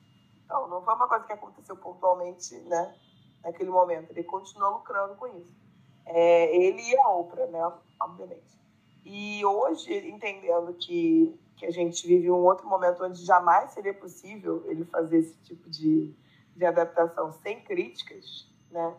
[0.46, 2.96] Então, não foi uma coisa que aconteceu pontualmente, né?
[3.44, 4.12] Naquele momento.
[4.12, 5.60] Ele continua lucrando com isso.
[6.06, 7.72] É, ele e a Oprah, né?
[8.02, 8.60] Obviamente.
[9.06, 14.64] E hoje, entendendo que, que a gente vive um outro momento onde jamais seria possível
[14.68, 16.14] ele fazer esse tipo de,
[16.56, 18.96] de adaptação sem críticas, né?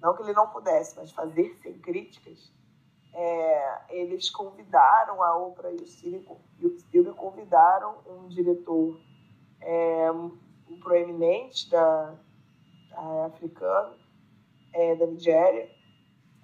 [0.00, 2.52] Não que ele não pudesse, mas fazer sem críticas
[3.20, 9.00] é, eles convidaram a Oprah e o Spielberg convidaram um diretor
[9.60, 10.38] é, um
[10.80, 12.14] proeminente da,
[12.90, 13.96] da africano
[14.72, 15.68] é, da Nigéria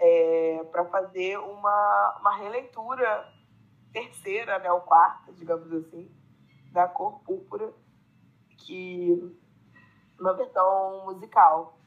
[0.01, 3.33] é, para fazer uma, uma releitura
[3.93, 6.11] terceira, né, ou quarta, digamos assim,
[6.73, 7.73] da Cor Púrpura,
[8.59, 9.33] que
[10.19, 11.79] uma versão musical.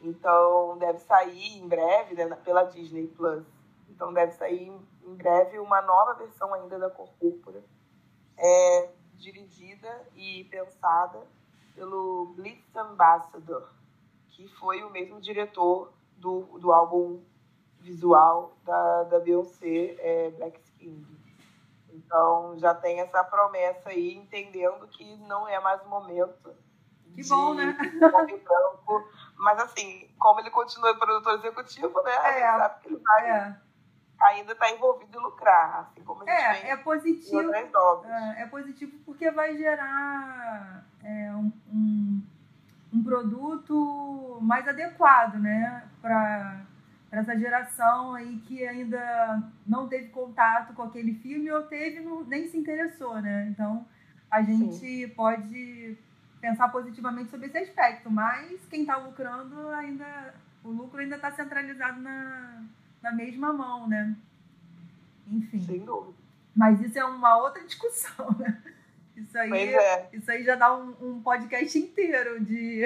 [0.00, 3.61] Então deve sair em breve né, pela Disney Plus.
[3.92, 4.68] Então deve sair
[5.04, 7.62] em breve uma nova versão ainda da Cor Púrpura,
[8.36, 11.20] é, dirigida e pensada
[11.74, 13.68] pelo Blitz Ambassador,
[14.30, 17.22] que foi o mesmo diretor do, do álbum
[17.80, 21.06] visual da, da Beyoncé, é, Black Skin.
[21.90, 26.54] Então já tem essa promessa aí, entendendo que não é mais o momento.
[27.14, 27.76] Que bom, né?
[28.00, 29.06] Branco.
[29.36, 32.40] Mas assim, como ele continua produtor executivo, né?
[32.40, 33.30] É, sabe que ele vai.
[33.30, 33.71] É
[34.22, 38.92] ainda está envolvido em lucrar, assim como a gente é, é positivo, é, é, positivo
[39.04, 42.22] porque vai gerar é, um, um,
[42.92, 46.60] um, produto mais adequado, né, para
[47.10, 52.56] essa geração aí que ainda não teve contato com aquele filme ou teve nem se
[52.56, 53.48] interessou, né?
[53.50, 53.86] Então
[54.30, 55.08] a gente Sim.
[55.08, 55.98] pode
[56.40, 62.00] pensar positivamente sobre esse aspecto, mas quem está lucrando ainda o lucro ainda está centralizado
[62.00, 62.62] na,
[63.02, 64.14] na mesma mão, né?
[65.28, 65.60] Enfim.
[65.60, 66.14] Sem dúvida.
[66.54, 68.62] Mas isso é uma outra discussão, né?
[69.16, 70.08] Isso aí, é.
[70.12, 72.82] isso aí já dá um, um podcast inteiro de.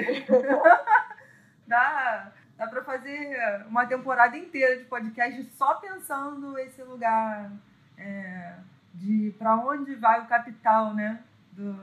[1.67, 7.51] dá dá para fazer uma temporada inteira de podcast só pensando esse lugar
[7.97, 8.55] é,
[8.95, 11.21] de para onde vai o capital, né?
[11.51, 11.77] Do,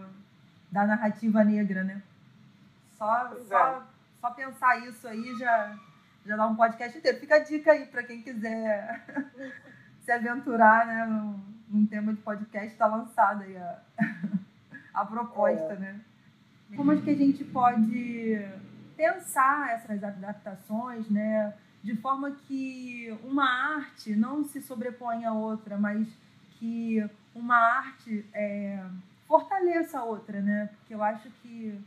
[0.70, 2.02] da narrativa negra, né?
[2.98, 3.82] Só, só, é.
[4.20, 5.78] só pensar isso aí já,
[6.24, 7.18] já dá um podcast inteiro.
[7.18, 9.04] Fica a dica aí para quem quiser
[10.02, 13.78] se aventurar né, num, num tema de podcast, está lançada aí a,
[14.94, 15.78] a proposta, é.
[15.78, 16.00] né?
[16.76, 18.40] Como é que a gente pode
[18.96, 21.54] pensar essas adaptações, né?
[21.82, 23.44] De forma que uma
[23.76, 26.08] arte não se sobrepõe a outra, mas
[26.52, 27.04] que
[27.34, 28.82] uma arte é,
[29.26, 30.70] fortaleça a outra, né?
[30.74, 31.78] Porque eu acho que,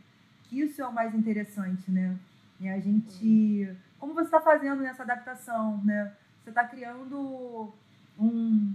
[0.44, 2.16] que isso é o mais interessante, né?
[2.60, 3.76] E a gente...
[4.00, 6.14] Como você está fazendo nessa adaptação, né?
[6.44, 7.74] Você está criando
[8.18, 8.74] um,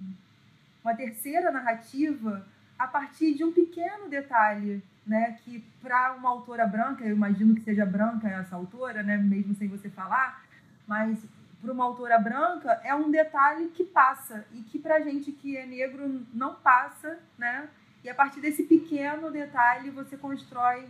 [0.83, 2.47] uma terceira narrativa
[2.79, 5.39] a partir de um pequeno detalhe, né?
[5.45, 9.17] Que para uma autora branca, eu imagino que seja branca essa autora, né?
[9.17, 10.45] Mesmo sem você falar,
[10.87, 11.19] mas
[11.61, 15.65] para uma autora branca é um detalhe que passa e que para gente que é
[15.65, 17.69] negro não passa, né?
[18.03, 20.89] E a partir desse pequeno detalhe você constrói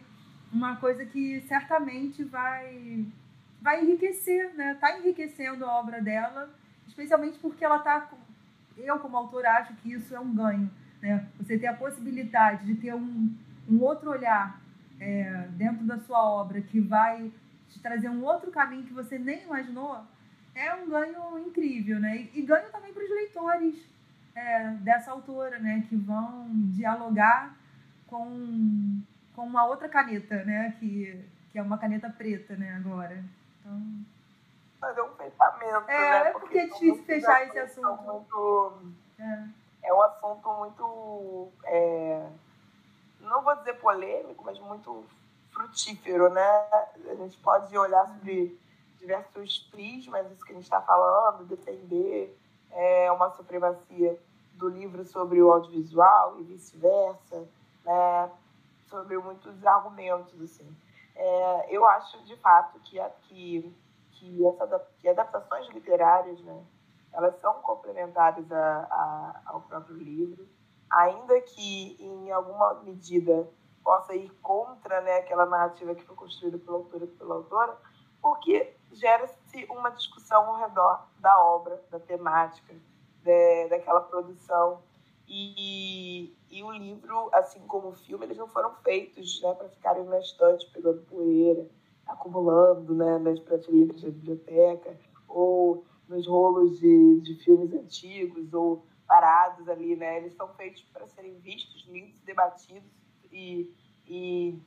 [0.50, 3.06] uma coisa que certamente vai
[3.62, 4.76] vai enriquecer, né?
[4.80, 6.50] Tá enriquecendo a obra dela,
[6.86, 8.10] especialmente porque ela tá
[8.76, 11.26] eu como autora acho que isso é um ganho, né?
[11.38, 13.32] Você ter a possibilidade de ter um,
[13.68, 14.60] um outro olhar
[14.98, 17.30] é, dentro da sua obra que vai
[17.68, 20.04] te trazer um outro caminho que você nem imaginou,
[20.54, 22.16] é um ganho incrível, né?
[22.16, 23.76] E, e ganho também para os leitores
[24.34, 25.84] é, dessa autora, né?
[25.88, 27.56] Que vão dialogar
[28.06, 29.00] com,
[29.34, 30.74] com uma outra caneta, né?
[30.80, 32.74] Que, que é uma caneta preta, né?
[32.74, 33.22] Agora.
[34.80, 36.28] Fazer um pensamento, é, né?
[36.28, 38.02] É porque, é difícil fechar esse assunto.
[38.02, 38.72] Muito...
[39.18, 39.88] É.
[39.88, 41.48] é um assunto muito...
[41.64, 42.28] É...
[43.20, 45.04] Não vou dizer polêmico, mas muito
[45.52, 46.68] frutífero, né?
[47.10, 48.58] A gente pode olhar sobre
[48.98, 52.36] diversos prismas, isso que a gente está falando, defender
[52.70, 54.18] é, uma supremacia
[54.54, 57.44] do livro sobre o audiovisual e vice-versa,
[57.84, 58.30] né,
[58.88, 60.40] sobre muitos argumentos.
[60.40, 60.76] Assim.
[61.14, 63.76] É, eu acho, de fato, que, que,
[64.12, 66.64] que, essa, que adaptações literárias né,
[67.12, 70.48] elas são complementares a, a, ao próprio livro,
[70.90, 73.48] ainda que, em alguma medida,
[73.82, 77.76] possa ir contra né, aquela narrativa que foi construída pela autora e pela autora,
[78.20, 82.74] porque gera-se uma discussão ao redor da obra, da temática,
[83.22, 84.82] de, daquela produção.
[85.26, 90.04] E, e o livro, assim como o filme, eles não foram feitos né, para ficarem
[90.04, 91.66] na estante pegando poeira,
[92.06, 94.98] acumulando né, nas prateleiras da biblioteca,
[95.28, 99.96] ou nos rolos de, de filmes antigos, ou parados ali.
[99.96, 100.18] Né?
[100.18, 102.90] Eles são feitos para serem vistos, lidos, debatidos
[103.30, 103.72] e,
[104.06, 104.58] e,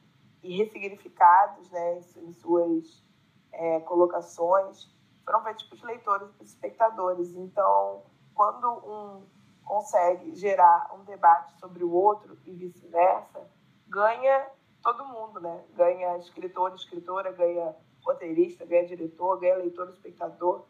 [0.42, 3.04] e ressignificados né, em suas
[3.52, 4.94] é, colocações
[5.26, 7.36] foram feitos para os leitores e para os espectadores.
[7.36, 8.04] Então,
[8.34, 9.24] quando um
[9.66, 13.50] consegue gerar um debate sobre o outro e vice-versa,
[13.88, 14.48] ganha
[14.84, 15.64] todo mundo, né?
[15.76, 20.64] Ganha escritor, escritora, ganha roteirista, ganha diretor, ganha leitor, espectador,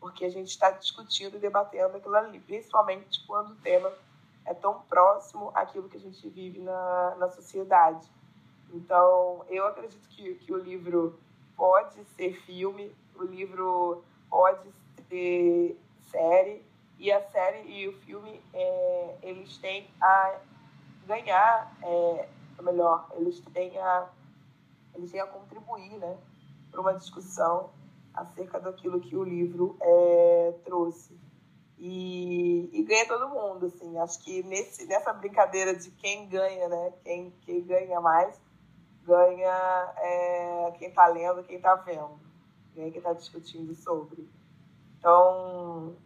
[0.00, 3.92] porque a gente está discutindo e debatendo aquilo ali, principalmente quando o tema
[4.44, 8.10] é tão próximo àquilo que a gente vive na, na sociedade.
[8.72, 11.18] Então, eu acredito que, que o livro
[11.56, 14.72] pode ser filme, o livro pode
[15.08, 15.78] ser
[16.10, 16.64] série,
[17.00, 20.38] e a série e o filme, é, eles têm a
[21.06, 22.28] ganhar, é,
[22.58, 24.06] ou melhor, eles têm a,
[24.94, 26.18] eles têm a contribuir né,
[26.70, 27.70] para uma discussão
[28.12, 31.18] acerca daquilo que o livro é, trouxe.
[31.78, 33.96] E, e, ganha todo mundo, assim.
[33.98, 36.92] Acho que nesse, nessa brincadeira de quem ganha, né?
[37.02, 38.38] Quem, quem ganha mais,
[39.02, 42.20] ganha é, quem está lendo, quem está vendo,
[42.74, 44.28] ganha quem está discutindo sobre.
[44.98, 45.96] Então,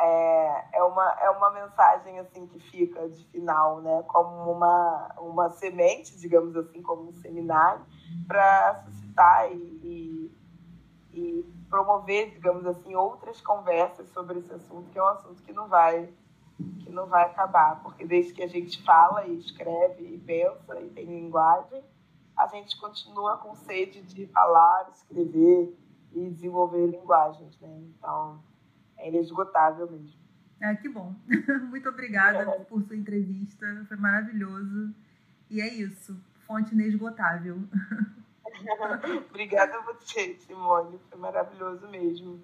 [0.00, 4.02] é, é, uma, é uma mensagem assim que fica de final, né?
[4.08, 7.84] Como uma, uma semente, digamos assim, como um seminário,
[8.26, 10.36] para suscitar e, e,
[11.12, 15.68] e, promover, digamos assim, outras conversas sobre esse assunto, que é um assunto que não
[15.68, 16.12] vai
[16.80, 20.90] que não vai acabar, porque desde que a gente fala e escreve e pensa e
[20.90, 21.82] tem linguagem,
[22.36, 25.74] a gente continua com sede de falar, escrever
[26.12, 27.80] e desenvolver linguagens, né?
[27.96, 28.42] Então,
[29.00, 30.20] é inesgotável mesmo.
[30.62, 31.14] Ah, que bom.
[31.70, 32.58] Muito obrigada é.
[32.64, 34.94] por sua entrevista, foi maravilhoso.
[35.48, 37.58] E é isso, fonte inesgotável.
[39.30, 42.42] Obrigada a você, Simone, foi maravilhoso mesmo.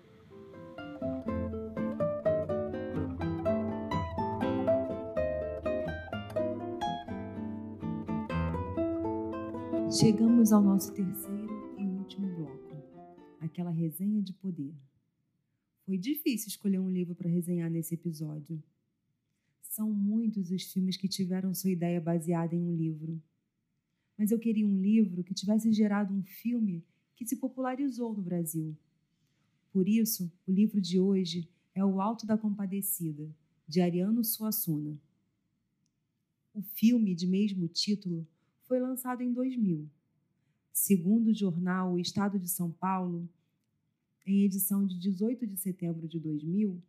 [9.90, 12.76] Chegamos ao nosso terceiro e último bloco,
[13.40, 14.74] aquela resenha de poder.
[15.86, 18.60] Foi difícil escolher um livro para resenhar nesse episódio.
[19.62, 23.22] São muitos os filmes que tiveram sua ideia baseada em um livro.
[24.18, 26.84] Mas eu queria um livro que tivesse gerado um filme
[27.14, 28.76] que se popularizou no Brasil.
[29.72, 33.32] Por isso, o livro de hoje é O Alto da Compadecida,
[33.68, 34.98] de Ariano Suassuna.
[36.52, 38.26] O filme de mesmo título
[38.62, 39.88] foi lançado em 2000.
[40.72, 43.28] Segundo o jornal O Estado de São Paulo,
[44.26, 46.82] em edição de 18 de setembro de 2000,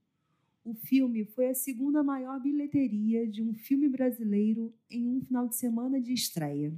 [0.65, 5.55] o filme foi a segunda maior bilheteria de um filme brasileiro em um final de
[5.55, 6.73] semana de estreia.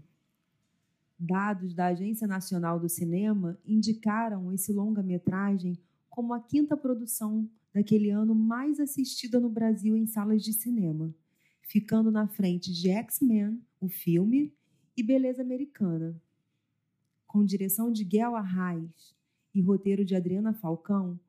[1.18, 5.80] Dados da Agência Nacional do Cinema indicaram esse longa-metragem
[6.10, 11.14] como a quinta produção daquele ano mais assistida no Brasil em salas de cinema,
[11.62, 14.54] ficando na frente de X-Men, o filme,
[14.96, 16.22] e Beleza Americana.
[17.26, 19.18] Com direção de Guel Arraes
[19.60, 21.20] e roteiro de Adriana Falcão,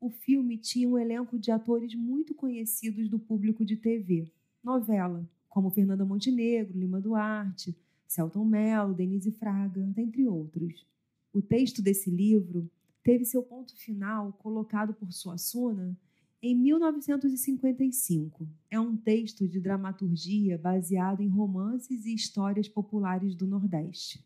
[0.00, 4.30] o filme tinha um elenco de atores muito conhecidos do público de TV,
[4.62, 7.76] novela, como Fernanda Montenegro, Lima Duarte,
[8.06, 10.86] Celton Mello, Denise Fraga, entre outros.
[11.32, 12.70] O texto desse livro
[13.02, 15.96] teve seu ponto final colocado por Suassuna
[16.42, 24.22] em 1955, é um texto de dramaturgia baseado em romances e histórias populares do Nordeste.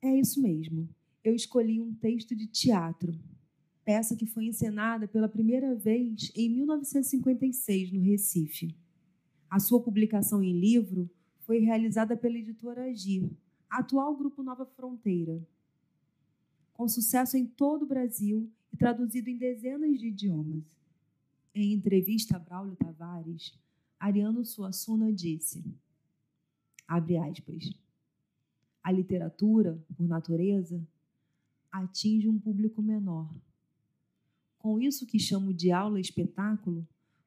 [0.00, 0.88] É isso mesmo.
[1.26, 3.12] Eu escolhi um texto de teatro,
[3.84, 8.72] peça que foi encenada pela primeira vez em 1956 no Recife.
[9.50, 11.10] A sua publicação em livro
[11.40, 13.28] foi realizada pela editora Agir,
[13.68, 15.44] atual grupo Nova Fronteira,
[16.72, 20.62] com sucesso em todo o Brasil e traduzido em dezenas de idiomas.
[21.52, 23.52] Em entrevista a Braulio Tavares,
[23.98, 25.64] Ariano Suassuna disse,
[26.86, 27.76] abre aspas,
[28.80, 30.80] a literatura, por natureza,
[31.82, 33.34] atinge um público menor.
[34.58, 36.86] Com isso que chamo de aula-espetáculo,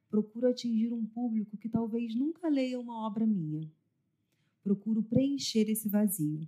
[0.10, 3.70] procuro atingir um público que talvez nunca leia uma obra minha.
[4.64, 6.48] Procuro preencher esse vazio.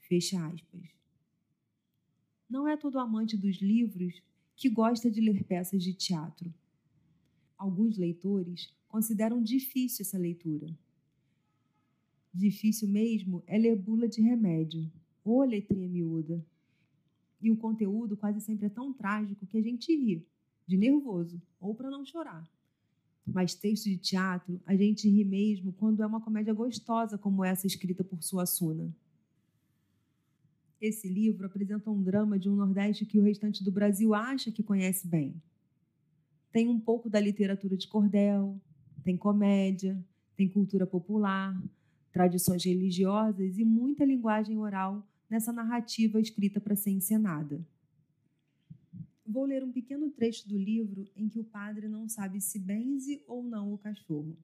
[0.00, 0.88] Fecha aspas.
[2.48, 4.22] Não é todo amante dos livros
[4.54, 6.52] que gosta de ler peças de teatro
[7.56, 10.68] alguns leitores consideram difícil essa leitura.
[12.32, 14.90] Difícil mesmo é ler bula de remédio,
[15.24, 16.44] ou letrinha miúda.
[17.40, 20.26] E o conteúdo quase sempre é tão trágico que a gente ri,
[20.66, 22.48] de nervoso, ou para não chorar.
[23.26, 27.66] Mas texto de teatro, a gente ri mesmo quando é uma comédia gostosa como essa
[27.66, 28.94] escrita por Suassuna.
[30.80, 34.62] Esse livro apresenta um drama de um Nordeste que o restante do Brasil acha que
[34.62, 35.34] conhece bem.
[36.52, 38.60] Tem um pouco da literatura de cordel,
[39.02, 39.98] tem comédia,
[40.36, 41.60] tem cultura popular,
[42.12, 47.64] tradições religiosas e muita linguagem oral nessa narrativa escrita para ser encenada.
[49.26, 53.22] Vou ler um pequeno trecho do livro em que o padre não sabe se benze
[53.26, 54.36] ou não o cachorro.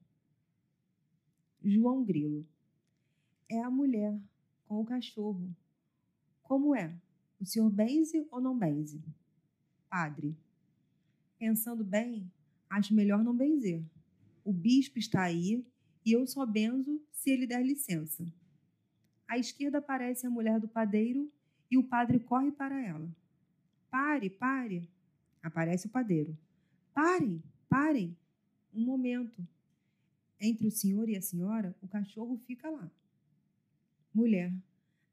[1.63, 2.45] João Grilo.
[3.47, 4.19] É a mulher
[4.65, 5.55] com o cachorro.
[6.41, 6.93] Como é?
[7.39, 9.01] O senhor benze ou não benze?
[9.89, 10.35] Padre.
[11.39, 12.29] Pensando bem,
[12.69, 13.81] acho melhor não benzer.
[14.43, 15.65] O bispo está aí
[16.05, 18.25] e eu só benzo se ele der licença.
[19.27, 21.31] À esquerda aparece a mulher do padeiro
[21.69, 23.09] e o padre corre para ela.
[23.89, 24.89] Pare, pare.
[25.41, 26.37] Aparece o padeiro.
[26.93, 28.15] Parem, parem.
[28.73, 29.45] Um momento.
[30.39, 32.89] Entre o senhor e a senhora, o cachorro fica lá.
[34.13, 34.53] Mulher.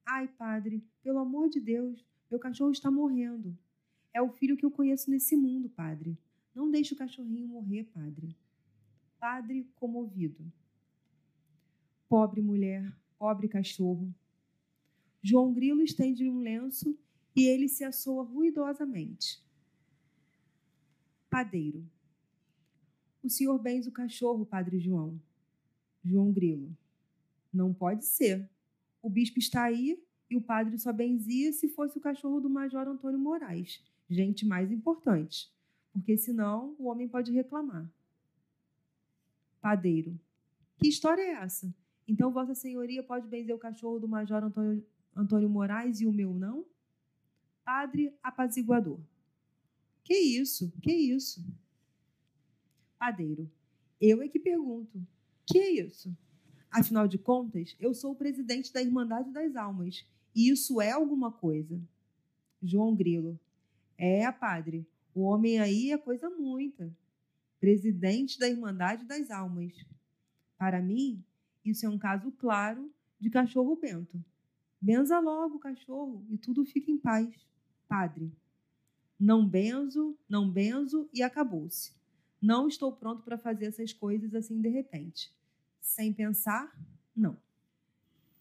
[0.04, 3.56] Ai, padre, pelo amor de Deus, meu cachorro está morrendo.
[4.12, 6.18] É o filho que eu conheço nesse mundo, padre.
[6.54, 8.36] Não deixe o cachorrinho morrer, padre.
[9.18, 10.52] Padre comovido.
[12.08, 14.12] Pobre mulher, pobre cachorro.
[15.22, 16.98] João Grilo estende um lenço
[17.36, 19.44] e ele se assoa ruidosamente.
[21.28, 21.86] Padeiro.
[23.22, 25.20] O senhor benze o cachorro, padre João.
[26.02, 26.74] João Grilo.
[27.52, 28.48] Não pode ser.
[29.02, 32.88] O bispo está aí e o padre só benzia se fosse o cachorro do major
[32.88, 35.48] Antônio Moraes gente mais importante,
[35.92, 37.88] porque senão o homem pode reclamar.
[39.60, 40.18] Padeiro.
[40.78, 41.72] Que história é essa?
[42.10, 44.84] Então Vossa Senhoria pode benzer o cachorro do Major Antônio
[45.14, 46.66] Antônio Moraes e o meu não?
[47.64, 48.98] Padre apaziguador.
[50.02, 50.72] Que isso?
[50.82, 51.40] Que isso?
[52.98, 53.48] Padeiro.
[54.00, 55.00] Eu é que pergunto.
[55.46, 56.12] Que isso?
[56.68, 60.04] Afinal de contas, eu sou o presidente da Irmandade das Almas.
[60.34, 61.80] E isso é alguma coisa.
[62.60, 63.38] João Grilo.
[63.96, 64.84] É, padre.
[65.14, 66.92] O homem aí é coisa muita.
[67.60, 69.72] Presidente da Irmandade das Almas.
[70.58, 71.22] Para mim,
[71.64, 74.22] isso é um caso claro de cachorro bento.
[74.80, 77.28] Benza logo, cachorro, e tudo fica em paz.
[77.86, 78.32] Padre.
[79.18, 81.92] Não benzo, não benzo e acabou-se.
[82.40, 85.30] Não estou pronto para fazer essas coisas assim de repente.
[85.80, 86.74] Sem pensar,
[87.14, 87.36] não.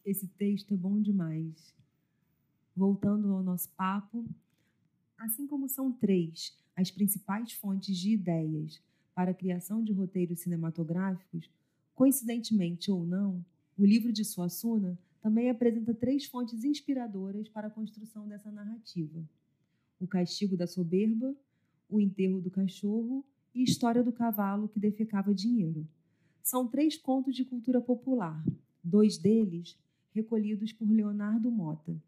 [0.06, 1.76] Esse texto é bom demais.
[2.74, 4.26] Voltando ao nosso papo,
[5.18, 8.82] assim como são três as principais fontes de ideias
[9.14, 11.50] para a criação de roteiros cinematográficos,
[12.00, 13.46] coincidentemente ou não,
[13.78, 19.22] o livro de Suassuna também apresenta três fontes inspiradoras para a construção dessa narrativa:
[20.00, 21.36] o castigo da soberba,
[21.90, 25.86] o enterro do cachorro e História do Cavalo que Defecava Dinheiro.
[26.42, 28.42] São três contos de cultura popular,
[28.82, 29.78] dois deles
[30.16, 32.02] recolhidos por Leonardo Mota.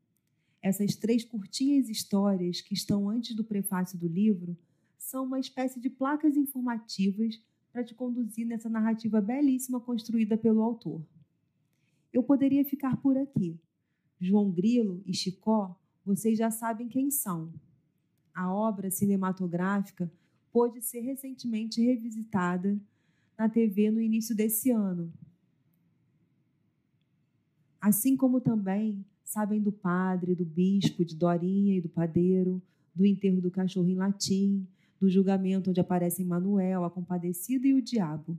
[0.62, 4.56] Essas três curtinhas histórias que estão antes do prefácio do livro
[4.98, 7.42] são uma espécie de placas informativas
[7.72, 11.02] para te conduzir nessa narrativa belíssima construída pelo autor.
[12.12, 13.58] Eu poderia ficar por aqui.
[14.20, 17.52] João Grilo e Chicó, vocês já sabem quem são.
[18.34, 20.12] A obra cinematográfica
[20.52, 22.80] pôde ser recentemente revisitada
[23.38, 25.12] na TV no início desse ano.
[27.80, 32.62] Assim como também sabem do padre, do bispo, de Dorinha e do padeiro,
[32.94, 34.68] do enterro do cachorro em latim,
[35.02, 38.38] do julgamento onde aparecem Manuel, a compadecida e o diabo.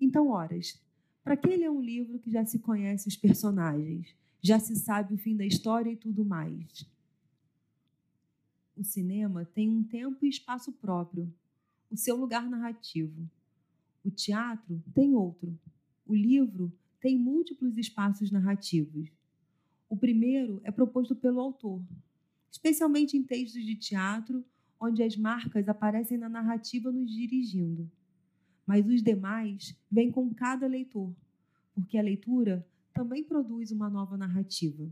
[0.00, 0.80] Então, horas,
[1.24, 5.12] para que ele é um livro que já se conhece os personagens, já se sabe
[5.12, 6.88] o fim da história e tudo mais?
[8.76, 11.34] O cinema tem um tempo e espaço próprio,
[11.90, 13.28] o seu lugar narrativo.
[14.04, 15.58] O teatro tem outro.
[16.06, 19.10] O livro tem múltiplos espaços narrativos.
[19.88, 21.82] O primeiro é proposto pelo autor,
[22.52, 24.44] especialmente em textos de teatro,
[24.80, 27.90] onde as marcas aparecem na narrativa nos dirigindo.
[28.66, 31.14] Mas os demais vêm com cada leitor,
[31.74, 34.90] porque a leitura também produz uma nova narrativa.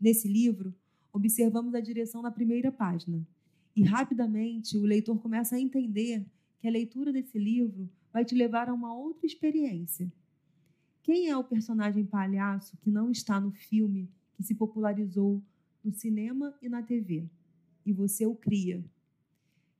[0.00, 0.74] Nesse livro,
[1.12, 3.26] observamos a direção na primeira página,
[3.74, 6.24] e rapidamente o leitor começa a entender
[6.60, 10.12] que a leitura desse livro vai te levar a uma outra experiência.
[11.02, 15.42] Quem é o personagem palhaço que não está no filme que se popularizou
[15.82, 17.28] no cinema e na TV?
[17.84, 18.84] E você o cria.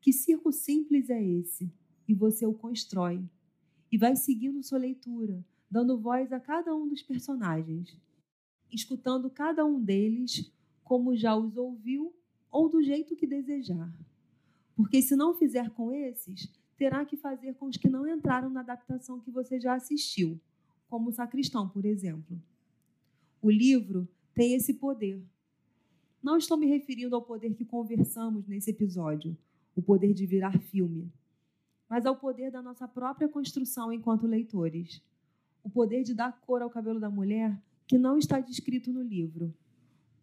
[0.01, 1.70] Que circo simples é esse?
[2.09, 3.22] E você o constrói.
[3.92, 7.96] E vai seguindo sua leitura, dando voz a cada um dos personagens,
[8.70, 10.53] escutando cada um deles
[10.84, 12.14] como já os ouviu
[12.51, 13.92] ou do jeito que desejar.
[14.74, 18.61] Porque se não fizer com esses, terá que fazer com os que não entraram na
[18.61, 20.40] adaptação que você já assistiu,
[20.88, 22.40] como o sacristão, por exemplo.
[23.42, 25.22] O livro tem esse poder.
[26.22, 29.36] Não estou me referindo ao poder que conversamos nesse episódio,
[29.74, 31.10] o poder de virar filme,
[31.88, 35.02] mas ao poder da nossa própria construção enquanto leitores.
[35.64, 39.54] O poder de dar cor ao cabelo da mulher que não está descrito no livro.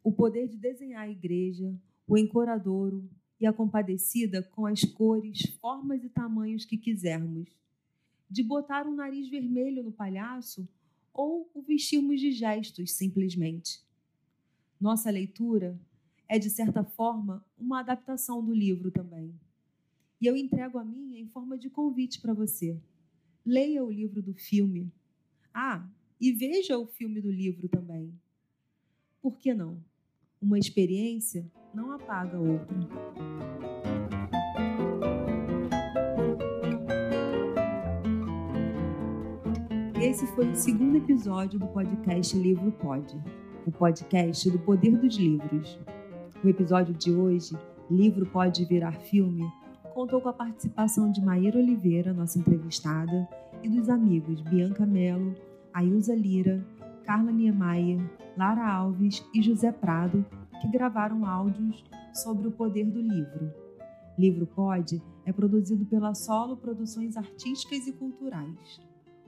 [0.04, 1.76] O poder de desenhar a igreja,
[2.08, 7.50] o encoradouro, e a compadecida com as cores, formas e tamanhos que quisermos,
[8.30, 10.68] de botar um nariz vermelho no palhaço
[11.14, 13.82] ou o vestirmos de gestos, simplesmente.
[14.80, 15.80] Nossa leitura
[16.30, 19.34] é, de certa forma, uma adaptação do livro também.
[20.22, 22.80] E eu entrego a minha em forma de convite para você.
[23.46, 24.92] Leia o livro do filme.
[25.54, 25.88] Ah,
[26.20, 28.14] e veja o filme do livro também.
[29.22, 29.84] Por que não?
[30.42, 32.78] Uma experiência não apaga a outra.
[40.02, 43.20] Esse foi o segundo episódio do podcast Livro Pode,
[43.68, 45.78] o podcast do poder dos livros.
[46.42, 47.58] O episódio de hoje,
[47.92, 49.46] Livro Pode Virar Filme,
[49.94, 53.28] contou com a participação de Maíra Oliveira, nossa entrevistada,
[53.62, 55.36] e dos amigos Bianca Mello,
[55.74, 56.66] Ailza Lira,
[57.04, 58.00] Carla Niemeyer,
[58.38, 60.26] Lara Alves e José Prado,
[60.62, 63.52] que gravaram áudios sobre o poder do livro.
[64.18, 68.80] Livro Pod é produzido pela Solo Produções Artísticas e Culturais.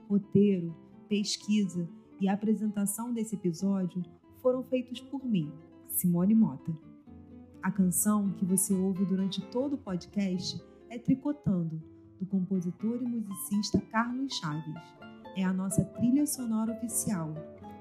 [0.08, 0.74] Roteiro,
[1.08, 1.86] pesquisa
[2.18, 4.02] e apresentação desse episódio
[4.42, 5.52] foram feitos por mim,
[5.88, 6.72] Simone Mota.
[7.62, 11.80] A canção que você ouve durante todo o podcast é Tricotando,
[12.18, 14.82] do compositor e musicista Carlos Chaves.
[15.36, 17.34] É a nossa trilha sonora oficial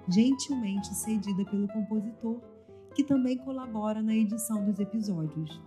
[0.07, 2.41] gentilmente cedida pelo compositor,
[2.95, 5.61] que também colabora na edição dos episódios.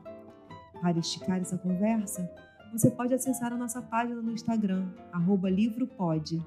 [0.80, 2.28] Para esticar essa conversa,
[2.72, 4.88] você pode acessar a nossa página no Instagram,
[5.45, 6.45] livropod.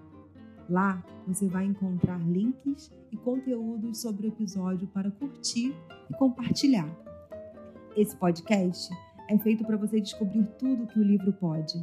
[0.69, 5.75] Lá você vai encontrar links e conteúdos sobre o episódio para curtir
[6.09, 6.89] e compartilhar.
[7.95, 8.93] Esse podcast
[9.29, 11.73] é feito para você descobrir tudo que o livro pode